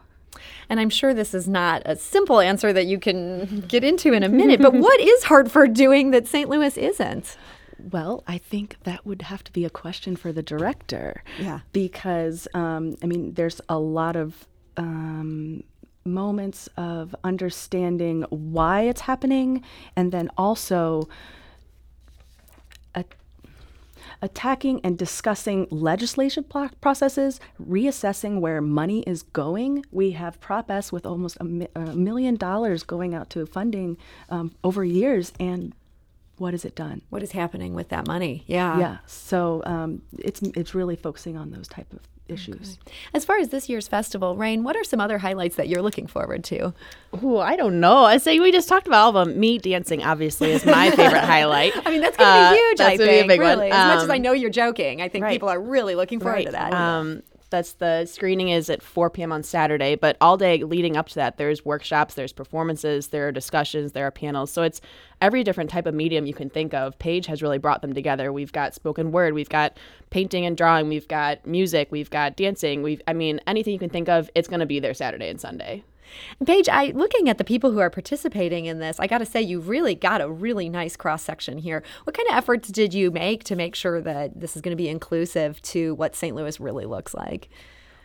And 0.68 0.80
I'm 0.80 0.90
sure 0.90 1.14
this 1.14 1.34
is 1.34 1.46
not 1.46 1.82
a 1.84 1.96
simple 1.96 2.40
answer 2.40 2.72
that 2.72 2.86
you 2.86 2.98
can 2.98 3.60
get 3.68 3.84
into 3.84 4.12
in 4.12 4.22
a 4.22 4.28
minute, 4.28 4.60
but 4.60 4.72
what 4.74 5.00
is 5.00 5.24
Hartford 5.24 5.74
doing 5.74 6.10
that 6.10 6.26
St. 6.26 6.48
Louis 6.48 6.76
isn't? 6.76 7.36
Well, 7.90 8.22
I 8.26 8.38
think 8.38 8.76
that 8.84 9.04
would 9.06 9.22
have 9.22 9.42
to 9.44 9.52
be 9.52 9.64
a 9.64 9.70
question 9.70 10.16
for 10.16 10.32
the 10.32 10.42
director. 10.42 11.22
Yeah. 11.38 11.60
Because, 11.72 12.48
um, 12.54 12.96
I 13.02 13.06
mean, 13.06 13.34
there's 13.34 13.60
a 13.68 13.78
lot 13.78 14.16
of 14.16 14.46
um, 14.76 15.64
moments 16.04 16.68
of 16.76 17.14
understanding 17.24 18.22
why 18.30 18.82
it's 18.82 19.02
happening 19.02 19.62
and 19.96 20.12
then 20.12 20.30
also 20.36 21.08
attacking 24.22 24.80
and 24.84 24.96
discussing 24.96 25.66
legislation 25.70 26.44
pl- 26.44 26.70
processes, 26.80 27.40
reassessing 27.60 28.40
where 28.40 28.60
money 28.60 29.02
is 29.02 29.24
going. 29.24 29.84
We 29.90 30.12
have 30.12 30.40
Prop 30.40 30.70
S 30.70 30.92
with 30.92 31.04
almost 31.04 31.36
a, 31.40 31.44
mi- 31.44 31.68
a 31.74 31.80
million 31.96 32.36
dollars 32.36 32.84
going 32.84 33.14
out 33.14 33.28
to 33.30 33.44
funding 33.44 33.98
um, 34.30 34.54
over 34.62 34.84
years, 34.84 35.32
and 35.40 35.74
what 36.42 36.52
has 36.54 36.64
it 36.64 36.74
done? 36.74 37.00
What 37.10 37.22
is 37.22 37.32
happening 37.32 37.72
with 37.74 37.88
that 37.90 38.06
money? 38.06 38.44
Yeah. 38.46 38.78
Yeah. 38.78 38.96
So 39.06 39.62
um, 39.64 40.02
it's 40.18 40.42
it's 40.42 40.74
really 40.74 40.96
focusing 40.96 41.36
on 41.36 41.50
those 41.50 41.68
type 41.68 41.90
of 41.92 42.00
issues. 42.28 42.78
Okay. 42.86 42.96
As 43.14 43.24
far 43.24 43.36
as 43.38 43.48
this 43.50 43.68
year's 43.68 43.88
festival, 43.88 44.36
Rain, 44.36 44.62
what 44.64 44.74
are 44.76 44.84
some 44.84 45.00
other 45.00 45.18
highlights 45.18 45.56
that 45.56 45.68
you're 45.68 45.82
looking 45.82 46.06
forward 46.06 46.42
to? 46.44 46.72
Ooh, 47.22 47.38
I 47.38 47.56
don't 47.56 47.78
know. 47.80 48.04
I 48.04 48.16
say 48.18 48.38
we 48.40 48.50
just 48.52 48.68
talked 48.68 48.86
about 48.86 49.02
all 49.02 49.16
of 49.16 49.26
them. 49.28 49.38
Me 49.38 49.58
dancing, 49.58 50.02
obviously, 50.02 50.50
is 50.52 50.64
my 50.64 50.90
favorite 50.90 51.24
highlight. 51.34 51.74
I 51.86 51.90
mean, 51.90 52.00
that's 52.00 52.16
going 52.16 52.28
to 52.32 52.38
be 52.38 52.46
Uh, 52.46 52.52
huge. 52.54 52.78
that's 52.78 52.90
I 52.94 52.96
gonna 52.96 53.10
be 53.10 53.16
a 53.16 53.18
think. 53.20 53.28
big 53.28 53.40
one. 53.40 53.48
really. 53.58 53.70
as 53.70 53.94
much 53.96 54.04
as 54.04 54.10
I 54.10 54.16
Um, 54.16 54.22
know 54.22 54.32
you're 54.32 54.50
joking, 54.50 55.02
I 55.02 55.08
think 55.08 55.24
right. 55.24 55.32
people 55.32 55.48
are 55.48 55.60
really 55.60 55.94
looking 55.94 56.20
forward 56.20 56.36
right. 56.36 56.46
to 56.46 56.52
that. 56.52 56.72
Um, 56.72 57.22
that's 57.52 57.74
the 57.74 58.04
screening 58.06 58.48
is 58.48 58.68
at 58.68 58.82
4 58.82 59.08
p.m. 59.10 59.30
on 59.30 59.44
Saturday, 59.44 59.94
but 59.94 60.16
all 60.20 60.36
day 60.36 60.64
leading 60.64 60.96
up 60.96 61.08
to 61.10 61.14
that, 61.14 61.36
there's 61.36 61.64
workshops, 61.64 62.14
there's 62.14 62.32
performances, 62.32 63.08
there 63.08 63.28
are 63.28 63.32
discussions, 63.32 63.92
there 63.92 64.04
are 64.04 64.10
panels. 64.10 64.50
So 64.50 64.64
it's 64.64 64.80
every 65.20 65.44
different 65.44 65.70
type 65.70 65.86
of 65.86 65.94
medium 65.94 66.26
you 66.26 66.34
can 66.34 66.50
think 66.50 66.74
of. 66.74 66.98
Paige 66.98 67.26
has 67.26 67.40
really 67.40 67.58
brought 67.58 67.80
them 67.80 67.92
together. 67.92 68.32
We've 68.32 68.52
got 68.52 68.74
spoken 68.74 69.12
word, 69.12 69.34
we've 69.34 69.48
got 69.48 69.76
painting 70.10 70.44
and 70.44 70.56
drawing, 70.56 70.88
we've 70.88 71.06
got 71.06 71.46
music, 71.46 71.88
we've 71.92 72.10
got 72.10 72.36
dancing. 72.36 72.82
We've, 72.82 73.00
I 73.06 73.12
mean, 73.12 73.40
anything 73.46 73.72
you 73.72 73.78
can 73.78 73.90
think 73.90 74.08
of, 74.08 74.28
it's 74.34 74.48
going 74.48 74.60
to 74.60 74.66
be 74.66 74.80
there 74.80 74.94
Saturday 74.94 75.28
and 75.28 75.40
Sunday. 75.40 75.84
Paige, 76.44 76.68
I 76.68 76.86
looking 76.86 77.28
at 77.28 77.38
the 77.38 77.44
people 77.44 77.72
who 77.72 77.78
are 77.78 77.90
participating 77.90 78.66
in 78.66 78.78
this, 78.78 78.98
I 79.00 79.06
got 79.06 79.18
to 79.18 79.26
say 79.26 79.40
you've 79.40 79.68
really 79.68 79.94
got 79.94 80.20
a 80.20 80.30
really 80.30 80.68
nice 80.68 80.96
cross 80.96 81.22
section 81.22 81.58
here. 81.58 81.82
What 82.04 82.16
kind 82.16 82.28
of 82.28 82.36
efforts 82.36 82.68
did 82.68 82.94
you 82.94 83.10
make 83.10 83.44
to 83.44 83.56
make 83.56 83.74
sure 83.74 84.00
that 84.00 84.40
this 84.40 84.56
is 84.56 84.62
going 84.62 84.76
to 84.76 84.82
be 84.82 84.88
inclusive 84.88 85.60
to 85.62 85.94
what 85.94 86.16
St. 86.16 86.34
Louis 86.34 86.58
really 86.60 86.86
looks 86.86 87.14
like? 87.14 87.48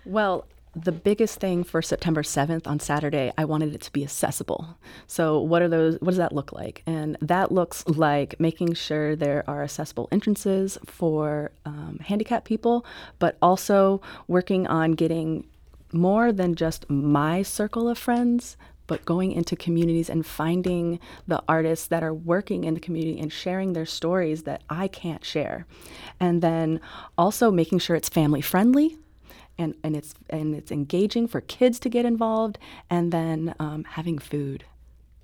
Well, 0.06 0.46
the 0.84 0.92
biggest 0.92 1.40
thing 1.40 1.64
for 1.64 1.82
September 1.82 2.22
7th 2.22 2.68
on 2.68 2.80
Saturday, 2.80 3.32
I 3.38 3.46
wanted 3.46 3.74
it 3.74 3.82
to 3.82 3.92
be 3.92 4.04
accessible. 4.04 4.78
So, 5.08 5.40
what 5.40 5.62
are 5.62 5.68
those 5.68 5.98
what 6.00 6.12
does 6.12 6.18
that 6.18 6.34
look 6.34 6.52
like? 6.52 6.84
And 6.86 7.18
that 7.22 7.52
looks 7.52 7.86
like 7.88 8.40
making 8.40 8.74
sure 8.74 9.16
there 9.16 9.44
are 9.48 9.64
accessible 9.64 10.08
entrances 10.12 10.78
for 10.86 11.52
um, 11.66 12.00
handicapped 12.04 12.46
people, 12.46 12.86
but 13.20 13.38
also 13.42 14.02
working 14.28 14.68
on 14.68 14.92
getting 14.92 15.46
more 15.94 16.32
than 16.32 16.56
just 16.56 16.90
my 16.90 17.42
circle 17.42 17.90
of 17.90 17.98
friends, 17.98 18.58
but 18.88 19.06
going 19.06 19.32
into 19.32 19.56
communities 19.56 20.10
and 20.10 20.26
finding 20.26 21.00
the 21.28 21.44
artists 21.48 21.88
that 21.88 22.04
are 22.04 22.14
working 22.14 22.64
in 22.64 22.74
the 22.74 22.80
community 22.80 23.20
and 23.20 23.32
sharing 23.32 23.74
their 23.74 23.86
stories 23.86 24.44
that 24.44 24.62
I 24.70 24.88
can't 24.88 25.26
share. 25.26 25.66
And 26.20 26.42
then 26.42 26.80
also 27.18 27.52
making 27.52 27.80
sure 27.80 27.96
it's 27.96 28.10
family 28.10 28.42
friendly. 28.42 28.98
And, 29.60 29.74
and 29.84 29.96
it's 29.96 30.14
and 30.30 30.54
it's 30.54 30.72
engaging 30.72 31.28
for 31.28 31.42
kids 31.42 31.80
to 31.80 31.90
get 31.90 32.06
involved, 32.06 32.60
and 32.92 33.12
then 33.12 33.56
um, 33.58 33.86
having 33.86 34.20
food 34.20 34.66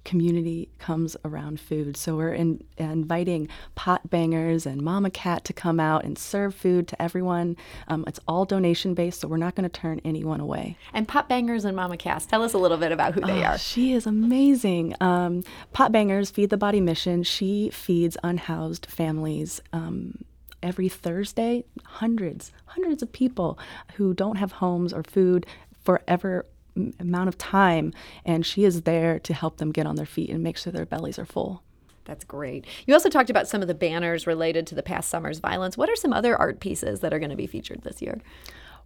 community 0.04 0.70
comes 0.80 1.16
around 1.24 1.60
food. 1.60 1.96
So 1.98 2.16
we're 2.16 2.34
in, 2.34 2.64
inviting 2.78 3.48
pot 3.76 4.10
bangers 4.10 4.66
and 4.66 4.82
Mama 4.82 5.10
Cat 5.10 5.44
to 5.46 5.54
come 5.54 5.80
out 5.80 6.04
and 6.04 6.18
serve 6.18 6.54
food 6.54 6.88
to 6.90 7.02
everyone. 7.02 7.56
Um, 7.88 8.04
it's 8.08 8.20
all 8.28 8.46
donation 8.46 8.94
based, 8.94 9.22
so 9.22 9.28
we're 9.28 9.38
not 9.38 9.56
going 9.56 9.70
to 9.70 9.80
turn 9.80 10.02
anyone 10.04 10.40
away. 10.40 10.78
And 10.94 11.08
Pot 11.08 11.30
Bangers 11.30 11.66
and 11.66 11.76
Mama 11.76 11.98
Cass, 11.98 12.26
tell 12.26 12.44
us 12.44 12.54
a 12.54 12.58
little 12.58 12.78
bit 12.78 12.92
about 12.92 13.14
who 13.14 13.22
they 13.22 13.42
Oh, 13.44 13.52
are. 13.52 13.58
She 13.58 13.94
is 13.94 14.06
amazing. 14.06 14.96
Um, 15.02 15.44
pot 15.72 15.92
Bangers 15.92 16.30
Feed 16.32 16.50
the 16.50 16.58
Body 16.58 16.82
Mission. 16.82 17.24
She 17.24 17.70
feeds 17.72 18.18
unhoused 18.24 18.86
families. 18.88 19.62
Um, 19.72 20.24
Every 20.62 20.88
Thursday, 20.88 21.66
hundreds, 21.84 22.54
hundreds 22.68 23.04
of 23.04 23.12
people 23.12 23.60
who 23.96 24.14
don't 24.14 24.38
have 24.38 24.54
homes 24.54 24.94
or 24.94 25.04
food 25.04 25.46
forever 25.84 26.46
m- 26.76 26.94
amount 27.00 27.30
of 27.30 27.38
time, 27.38 27.94
and 28.26 28.46
she 28.46 28.64
is 28.64 28.84
there 28.84 29.20
to 29.20 29.34
help 29.34 29.58
them 29.58 29.72
get 29.72 29.86
on 29.86 29.96
their 29.96 30.06
feet 30.06 30.30
and 30.30 30.44
make 30.44 30.58
sure 30.58 30.72
their 30.74 30.86
bellies 30.86 31.20
are 31.20 31.26
full. 31.26 31.64
That's 32.06 32.26
great. 32.26 32.66
You 32.86 32.94
also 32.94 33.10
talked 33.10 33.30
about 33.30 33.48
some 33.48 33.62
of 33.62 33.68
the 33.68 33.74
banners 33.74 34.28
related 34.28 34.68
to 34.68 34.76
the 34.76 34.84
past 34.84 35.10
summer's 35.10 35.40
violence. 35.40 35.78
What 35.78 35.90
are 35.90 35.96
some 35.96 36.14
other 36.14 36.36
art 36.36 36.60
pieces 36.60 37.00
that 37.00 37.14
are 37.14 37.20
going 37.20 37.30
to 37.30 37.36
be 37.36 37.48
featured 37.48 37.84
this 37.84 38.02
year? 38.02 38.20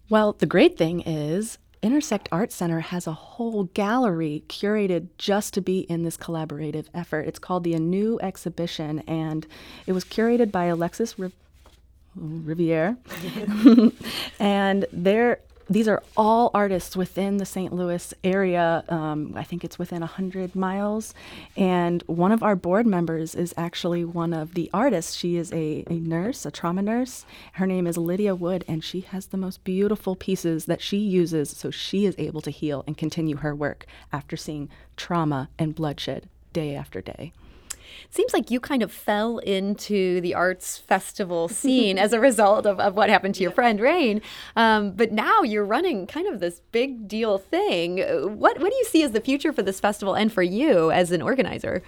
Well, 0.10 0.34
the 0.34 0.46
great 0.46 0.78
thing 0.78 1.02
is 1.02 1.58
Intersect 1.82 2.30
Art 2.32 2.52
Center 2.52 2.80
has 2.80 3.08
a 3.08 3.14
whole 3.14 3.66
gallery 3.66 4.44
curated 4.48 5.10
just 5.18 5.54
to 5.56 5.62
be 5.62 5.80
in 5.82 6.04
this 6.04 6.18
collaborative 6.18 6.88
effort. 6.94 7.28
It's 7.28 7.40
called 7.40 7.64
the 7.64 7.74
Anew 7.74 8.20
Exhibition, 8.22 9.00
and 9.02 9.46
it 9.86 9.94
was 9.94 10.04
curated 10.04 10.52
by 10.52 10.66
Alexis 10.66 11.20
Riv- 11.20 11.36
Riviere. 12.16 12.98
and 14.40 14.86
they're 14.92 15.40
these 15.70 15.88
are 15.88 16.02
all 16.16 16.50
artists 16.54 16.96
within 16.96 17.38
the 17.38 17.46
St. 17.46 17.74
Louis 17.74 18.14
area. 18.24 18.84
Um, 18.88 19.34
I 19.36 19.44
think 19.44 19.64
it's 19.64 19.78
within 19.78 20.00
100 20.00 20.56
miles. 20.56 21.14
And 21.56 22.04
one 22.08 22.32
of 22.32 22.42
our 22.42 22.56
board 22.56 22.88
members 22.88 23.36
is 23.36 23.54
actually 23.58 24.06
one 24.06 24.34
of 24.34 24.54
the 24.54 24.70
artists. 24.74 25.16
She 25.16 25.36
is 25.36 25.52
a, 25.52 25.84
a 25.88 25.94
nurse, 25.94 26.46
a 26.46 26.52
trauma 26.52 26.82
nurse. 26.82 27.26
Her 27.54 27.68
name 27.68 27.86
is 27.86 27.98
Lydia 27.98 28.36
Wood, 28.36 28.64
and 28.68 28.84
she 28.84 29.02
has 29.02 29.28
the 29.28 29.38
most 29.38 29.64
beautiful 29.64 30.16
pieces 30.16 30.66
that 30.66 30.82
she 30.82 30.98
uses 30.98 31.50
so 31.50 31.72
she 31.72 32.06
is 32.06 32.16
able 32.18 32.42
to 32.42 32.52
heal 32.52 32.84
and 32.88 32.98
continue 32.98 33.38
her 33.38 33.54
work 33.54 33.86
after 34.14 34.38
seeing 34.38 34.70
trauma 34.96 35.50
and 35.60 35.76
bloodshed 35.76 36.30
day 36.54 36.76
after 36.76 37.02
day. 37.02 37.34
It 38.06 38.14
seems 38.14 38.34
like 38.34 38.52
you 38.52 38.60
kind 38.60 38.84
of 38.84 38.92
fell 38.92 39.40
into 39.40 40.22
the 40.22 40.34
arts 40.34 40.78
festival 40.78 41.48
scene 41.48 41.98
as 41.98 42.14
a 42.14 42.20
result 42.20 42.66
of, 42.66 42.80
of 42.80 42.96
what 42.96 43.10
happened 43.10 43.36
to 43.36 43.44
your 43.44 43.52
friend 43.52 43.80
Rain. 43.80 44.22
Um, 44.56 44.92
but 44.92 45.12
now 45.12 45.42
you're 45.44 45.66
running 45.66 46.08
kind 46.08 46.28
of 46.28 46.40
this 46.40 46.62
big 46.72 47.08
deal 47.08 47.38
thing. 47.38 48.00
What, 48.38 48.60
what 48.60 48.72
do 48.72 48.76
you 48.76 48.86
see 48.86 49.04
as 49.04 49.12
the 49.12 49.22
future 49.22 49.54
for 49.54 49.64
this 49.64 49.80
festival 49.80 50.16
and 50.16 50.32
for 50.32 50.44
you 50.44 50.92
as 50.92 51.12
an 51.12 51.22
organizer? 51.22 51.84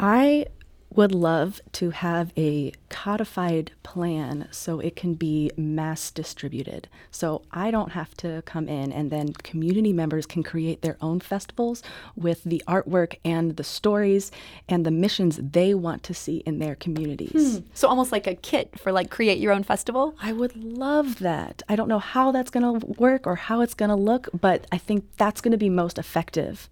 I 0.00 0.46
would 0.94 1.14
love 1.14 1.60
to 1.72 1.90
have 1.90 2.32
a 2.36 2.72
codified 2.88 3.70
plan 3.82 4.48
so 4.50 4.80
it 4.80 4.96
can 4.96 5.14
be 5.14 5.50
mass 5.56 6.10
distributed. 6.10 6.88
So 7.10 7.42
I 7.52 7.70
don't 7.70 7.92
have 7.92 8.14
to 8.18 8.42
come 8.46 8.68
in 8.68 8.90
and 8.92 9.10
then 9.10 9.32
community 9.34 9.92
members 9.92 10.26
can 10.26 10.42
create 10.42 10.82
their 10.82 10.96
own 11.00 11.20
festivals 11.20 11.82
with 12.16 12.42
the 12.44 12.62
artwork 12.66 13.16
and 13.24 13.56
the 13.56 13.64
stories 13.64 14.30
and 14.68 14.84
the 14.84 14.90
missions 14.90 15.38
they 15.42 15.74
want 15.74 16.02
to 16.04 16.14
see 16.14 16.38
in 16.46 16.58
their 16.58 16.74
communities. 16.74 17.58
Hmm. 17.58 17.66
So 17.74 17.88
almost 17.88 18.10
like 18.10 18.26
a 18.26 18.34
kit 18.34 18.78
for 18.78 18.90
like 18.90 19.10
create 19.10 19.38
your 19.38 19.52
own 19.52 19.62
festival? 19.62 20.14
I 20.20 20.32
would 20.32 20.56
love 20.56 21.18
that. 21.18 21.62
I 21.68 21.76
don't 21.76 21.88
know 21.88 21.98
how 21.98 22.32
that's 22.32 22.50
going 22.50 22.80
to 22.80 22.86
work 22.86 23.26
or 23.26 23.36
how 23.36 23.60
it's 23.60 23.74
going 23.74 23.90
to 23.90 23.96
look, 23.96 24.28
but 24.38 24.66
I 24.72 24.78
think 24.78 25.04
that's 25.16 25.40
going 25.40 25.52
to 25.52 25.58
be 25.58 25.70
most 25.70 25.98
effective. 25.98 26.68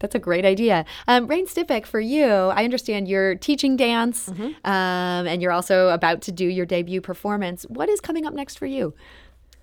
That's 0.00 0.14
a 0.14 0.18
great 0.18 0.44
idea. 0.44 0.84
Um, 1.08 1.26
Rain 1.26 1.46
Stipek, 1.46 1.86
for 1.86 2.00
you, 2.00 2.26
I 2.26 2.64
understand 2.64 3.08
you're 3.08 3.36
teaching 3.36 3.76
dance 3.76 4.28
Mm-hmm. 4.28 4.44
um, 4.70 5.26
and 5.26 5.40
you're 5.40 5.52
also 5.52 5.88
about 5.90 6.20
to 6.22 6.32
do 6.32 6.46
your 6.46 6.66
debut 6.66 7.00
performance. 7.00 7.64
What 7.68 7.88
is 7.88 8.00
coming 8.00 8.26
up 8.26 8.34
next 8.34 8.58
for 8.58 8.66
you? 8.66 8.92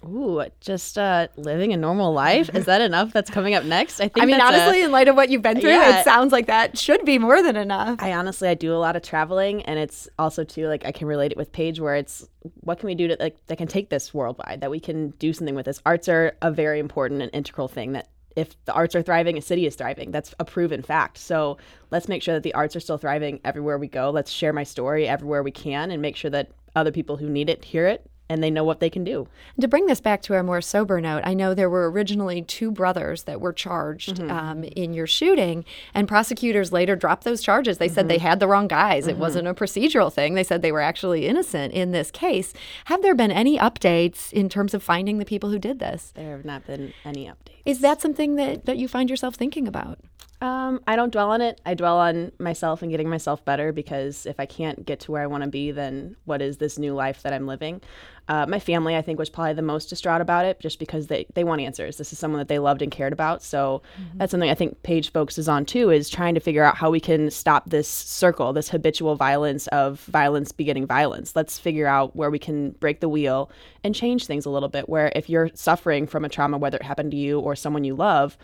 Ooh, 0.04 0.44
just 0.62 0.98
uh, 0.98 1.28
living 1.38 1.74
a 1.74 1.78
normal 1.78 2.12
life. 2.12 2.50
Is 2.56 2.65
that 2.65 2.82
enough? 2.82 3.13
That's 3.13 3.30
coming 3.30 3.54
up 3.54 3.63
next. 3.65 4.00
I 4.00 4.08
think. 4.08 4.24
I 4.24 4.26
mean, 4.26 4.39
that's 4.39 4.56
a- 4.58 4.62
honestly, 4.62 4.82
in 4.84 4.91
light 4.91 5.08
of 5.08 5.15
what 5.15 5.30
you've 5.30 5.44
been 5.44 5.62
through, 5.62 5.70
Yeah. 5.70 6.00
it 6.00 6.04
sounds 6.04 6.32
like 6.32 6.48
that 6.48 6.76
should 6.76 7.06
be 7.06 7.20
more 7.20 7.44
than 7.44 7.56
enough. 7.56 7.98
I 8.02 8.13
honestly, 8.13 8.48
I 8.48 8.56
do 8.56 8.74
a 8.74 8.78
lot 8.80 8.96
of 8.96 9.04
traveling, 9.04 9.62
and 9.63 9.78
it's 9.78 10.10
also 10.17 10.44
too 10.44 10.67
like 10.67 10.86
I 10.88 10.91
can 10.91 11.08
relate 11.08 11.32
it 11.32 11.38
with 11.38 11.52
Paige, 11.52 11.80
where 11.80 11.94
it's 11.96 12.28
what 12.62 12.80
can 12.80 12.88
we 12.88 12.96
do 12.96 13.10
to 13.10 13.17
like 13.20 13.38
that 13.46 13.60
can 13.60 13.67
take 13.67 13.89
this 13.91 14.12
worldwide, 14.12 14.62
that 14.62 14.72
we 14.72 14.80
can 14.80 15.10
do 15.20 15.34
something 15.34 15.54
with 15.54 15.67
this. 15.67 15.80
Arts 15.86 16.10
are 16.10 16.36
a 16.41 16.50
very 16.50 16.80
important 16.80 17.22
and 17.22 17.30
integral 17.32 17.67
thing 17.67 17.91
that 17.91 18.08
if 18.36 18.63
the 18.65 18.74
arts 18.74 18.96
are 18.96 19.02
thriving, 19.02 19.38
a 19.38 19.41
city 19.41 19.65
is 19.65 19.76
thriving. 19.76 20.12
That's 20.12 20.34
a 20.39 20.46
proven 20.46 20.82
fact. 20.82 21.17
So 21.17 21.58
let's 21.89 22.08
make 22.08 22.22
sure 22.22 22.34
that 22.34 22.44
the 22.44 22.54
arts 22.54 22.76
are 22.76 22.80
still 22.80 22.98
thriving 22.98 23.39
everywhere 23.46 23.78
we 23.78 23.88
go. 23.88 24.10
Let's 24.10 24.32
share 24.32 24.54
my 24.54 24.63
story 24.63 25.08
everywhere 25.08 25.44
we 25.44 25.52
can, 25.52 25.91
and 25.91 26.02
make 26.02 26.15
sure 26.15 26.32
that 26.32 26.52
other 26.76 26.91
people 26.91 27.17
who 27.17 27.30
need 27.30 27.50
it 27.50 27.65
hear 27.65 27.88
it 27.88 28.10
and 28.32 28.41
they 28.41 28.50
know 28.50 28.63
what 28.63 28.80
they 28.80 28.89
can 28.89 29.04
do. 29.04 29.28
And 29.56 29.62
To 29.62 29.67
bring 29.67 29.86
this 29.88 30.00
back 30.00 30.22
to 30.24 30.36
a 30.36 30.44
more 30.44 30.62
sober 30.62 31.02
note, 31.02 31.22
I 31.26 31.34
know 31.34 31.54
there 31.54 31.70
were 31.70 31.89
originally 31.91 32.41
two 32.41 32.72
brothers 32.72 33.24
that 33.24 33.41
were 33.41 33.54
charged 33.54 34.15
Mm-hmm. 34.15 34.32
um, 34.32 34.63
in 34.63 34.94
your 34.94 35.08
shooting, 35.08 35.65
and 35.94 36.08
prosecutors 36.08 36.72
later 36.72 36.96
dropped 36.96 37.24
those 37.24 37.41
charges. 37.41 37.78
They 37.78 37.88
said 37.89 38.08
they 38.08 38.17
Mm-hmm. 38.17 38.28
had 38.28 38.39
the 38.39 38.48
wrong 38.48 38.67
guys. 38.67 39.08
It 39.08 39.17
wasn't 39.17 39.48
a 39.48 39.54
procedural 39.54 40.12
thing. 40.12 40.34
They 40.36 40.44
said 40.44 40.62
they 40.62 40.72
were 40.72 40.82
actually 40.82 41.28
innocent 41.28 41.74
in 41.74 41.91
this 41.91 42.10
case. 42.12 42.54
Have 42.86 43.02
there 43.02 43.15
been 43.15 43.32
any 43.32 43.58
updates 43.58 44.32
in 44.32 44.48
terms 44.50 44.74
of 44.74 44.82
finding 44.82 45.17
the 45.17 45.26
people 45.26 45.50
who 45.50 45.60
did 45.60 45.80
this? 45.80 46.12
There 46.15 46.32
have 46.36 46.46
not 46.46 46.65
been 46.65 46.94
any 47.04 47.26
updates. 47.26 47.62
Is 47.65 47.80
that 47.82 48.02
something 48.02 48.36
that, 48.38 48.65
that 48.65 48.78
you 48.78 48.88
find 48.88 49.10
yourself 49.10 49.36
thinking 49.36 49.67
about? 49.67 50.00
Um, 50.42 50.82
I 50.88 50.96
don't 50.96 51.12
dwell 51.12 51.30
on 51.30 51.42
it. 51.42 51.62
I 51.68 51.76
dwell 51.76 52.00
on 52.00 52.32
myself 52.40 52.82
and 52.82 52.90
getting 52.90 53.08
myself 53.08 53.46
better 53.46 53.72
because 53.72 54.26
if 54.26 54.40
I 54.40 54.48
can't 54.48 54.84
get 54.86 55.00
to 55.02 55.12
where 55.12 55.22
I 55.22 55.28
want 55.28 55.44
to 55.44 55.50
be, 55.50 55.72
then 55.72 56.16
what 56.26 56.42
is 56.42 56.58
this 56.58 56.80
new 56.80 56.96
life 56.96 57.22
that 57.22 57.32
I'm 57.32 57.46
living? 57.46 57.80
Uh, 58.28 58.46
my 58.48 58.60
family, 58.60 58.96
I 58.96 59.02
think, 59.02 59.20
was 59.20 59.30
probably 59.30 59.54
the 59.54 59.62
most 59.62 59.90
distraught 59.90 60.22
about 60.22 60.46
it 60.46 60.60
just 60.60 60.80
because 60.80 61.08
they, 61.08 61.28
they 61.34 61.44
want 61.44 61.62
answers. 61.62 61.98
This 61.98 62.14
is 62.14 62.18
someone 62.18 62.40
that 62.40 62.48
they 62.48 62.60
loved 62.60 62.82
and 62.82 62.92
cared 62.92 63.14
about. 63.14 63.44
So 63.44 63.82
mm-hmm. 64.00 64.18
that's 64.18 64.32
something 64.32 64.50
I 64.50 64.56
think 64.56 64.82
Paige 64.84 65.12
focuses 65.12 65.48
on 65.50 65.66
too 65.66 65.92
is 65.92 66.10
trying 66.10 66.34
to 66.36 66.40
figure 66.40 66.64
out 66.64 66.78
how 66.78 66.90
we 66.90 67.00
can 67.00 67.30
stop 67.30 67.70
this 67.70 67.90
circle, 67.90 68.54
this 68.54 68.70
habitual 68.70 69.16
violence 69.16 69.68
of 69.68 70.00
violence 70.06 70.52
begetting 70.52 70.88
violence. 70.88 71.36
Let's 71.36 71.60
figure 71.60 71.88
out 71.88 72.16
where 72.16 72.32
we 72.32 72.40
can 72.40 72.72
break 72.72 73.00
the 73.00 73.10
wheel 73.10 73.52
and 73.84 73.94
change 73.94 74.26
things 74.26 74.46
a 74.46 74.50
little 74.50 74.70
bit. 74.70 74.88
Where 74.88 75.12
if 75.16 75.30
you're 75.30 75.52
suffering 75.54 76.08
from 76.08 76.24
a 76.24 76.30
trauma, 76.30 76.58
whether 76.58 76.78
it 76.78 76.84
happened 76.84 77.12
to 77.12 77.18
you 77.18 77.40
or 77.40 77.56
someone 77.56 77.84
you 77.84 77.96
love, 77.96 78.38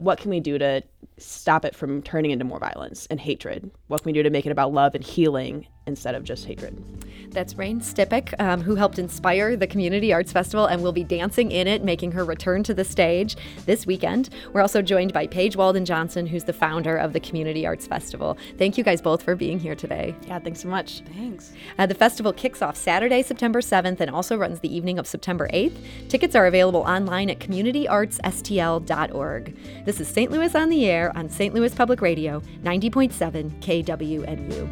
what 0.00 0.18
can 0.18 0.30
we 0.30 0.40
do 0.40 0.58
to 0.58 0.82
stop 1.18 1.64
it 1.64 1.76
from 1.76 2.00
turning 2.02 2.30
into 2.30 2.44
more 2.44 2.58
violence 2.58 3.06
and 3.10 3.20
hatred? 3.20 3.70
What 3.88 4.02
can 4.02 4.08
we 4.08 4.14
do 4.14 4.22
to 4.22 4.30
make 4.30 4.46
it 4.46 4.52
about 4.52 4.72
love 4.72 4.94
and 4.94 5.04
healing 5.04 5.66
instead 5.86 6.14
of 6.14 6.24
just 6.24 6.46
hatred? 6.46 6.82
That's 7.30 7.56
Rain 7.56 7.80
Stipek, 7.80 8.38
um, 8.40 8.62
who 8.62 8.74
helped 8.74 8.98
inspire 8.98 9.56
the 9.56 9.66
Community 9.66 10.12
Arts 10.12 10.32
Festival 10.32 10.66
and 10.66 10.82
will 10.82 10.92
be 10.92 11.04
dancing 11.04 11.52
in 11.52 11.66
it, 11.66 11.84
making 11.84 12.12
her 12.12 12.24
return 12.24 12.62
to 12.64 12.74
the 12.74 12.84
stage 12.84 13.36
this 13.66 13.84
weekend. 13.86 14.30
We're 14.52 14.62
also 14.62 14.82
joined 14.82 15.12
by 15.12 15.26
Paige 15.26 15.56
Walden 15.56 15.84
Johnson, 15.84 16.26
who's 16.26 16.44
the 16.44 16.52
founder 16.52 16.96
of 16.96 17.12
the 17.12 17.18
Community 17.20 17.66
Arts 17.66 17.86
Festival. 17.86 18.36
Thank 18.58 18.76
you 18.76 18.84
guys 18.84 19.00
both 19.00 19.22
for 19.22 19.36
being 19.36 19.60
here 19.60 19.76
today. 19.76 20.14
Yeah, 20.26 20.40
thanks 20.40 20.60
so 20.60 20.68
much. 20.68 21.02
Thanks. 21.14 21.52
Uh, 21.78 21.86
the 21.86 21.94
festival 21.94 22.32
kicks 22.32 22.62
off 22.62 22.76
Saturday, 22.76 23.22
September 23.22 23.60
7th, 23.60 24.00
and 24.00 24.10
also 24.10 24.36
runs 24.36 24.58
the 24.60 24.74
evening 24.74 24.98
of 24.98 25.06
September 25.06 25.48
8th. 25.52 25.76
Tickets 26.08 26.34
are 26.34 26.46
available 26.46 26.80
online 26.80 27.30
at 27.30 27.38
communityartsstl.org. 27.38 29.84
This 29.84 30.00
is 30.00 30.08
St. 30.08 30.32
Louis 30.32 30.54
on 30.54 30.68
the 30.68 30.86
Air 30.86 31.16
on 31.16 31.28
St. 31.28 31.54
Louis 31.54 31.74
Public 31.74 32.00
Radio, 32.00 32.40
90.7 32.64 33.60
KWMU. 33.60 34.68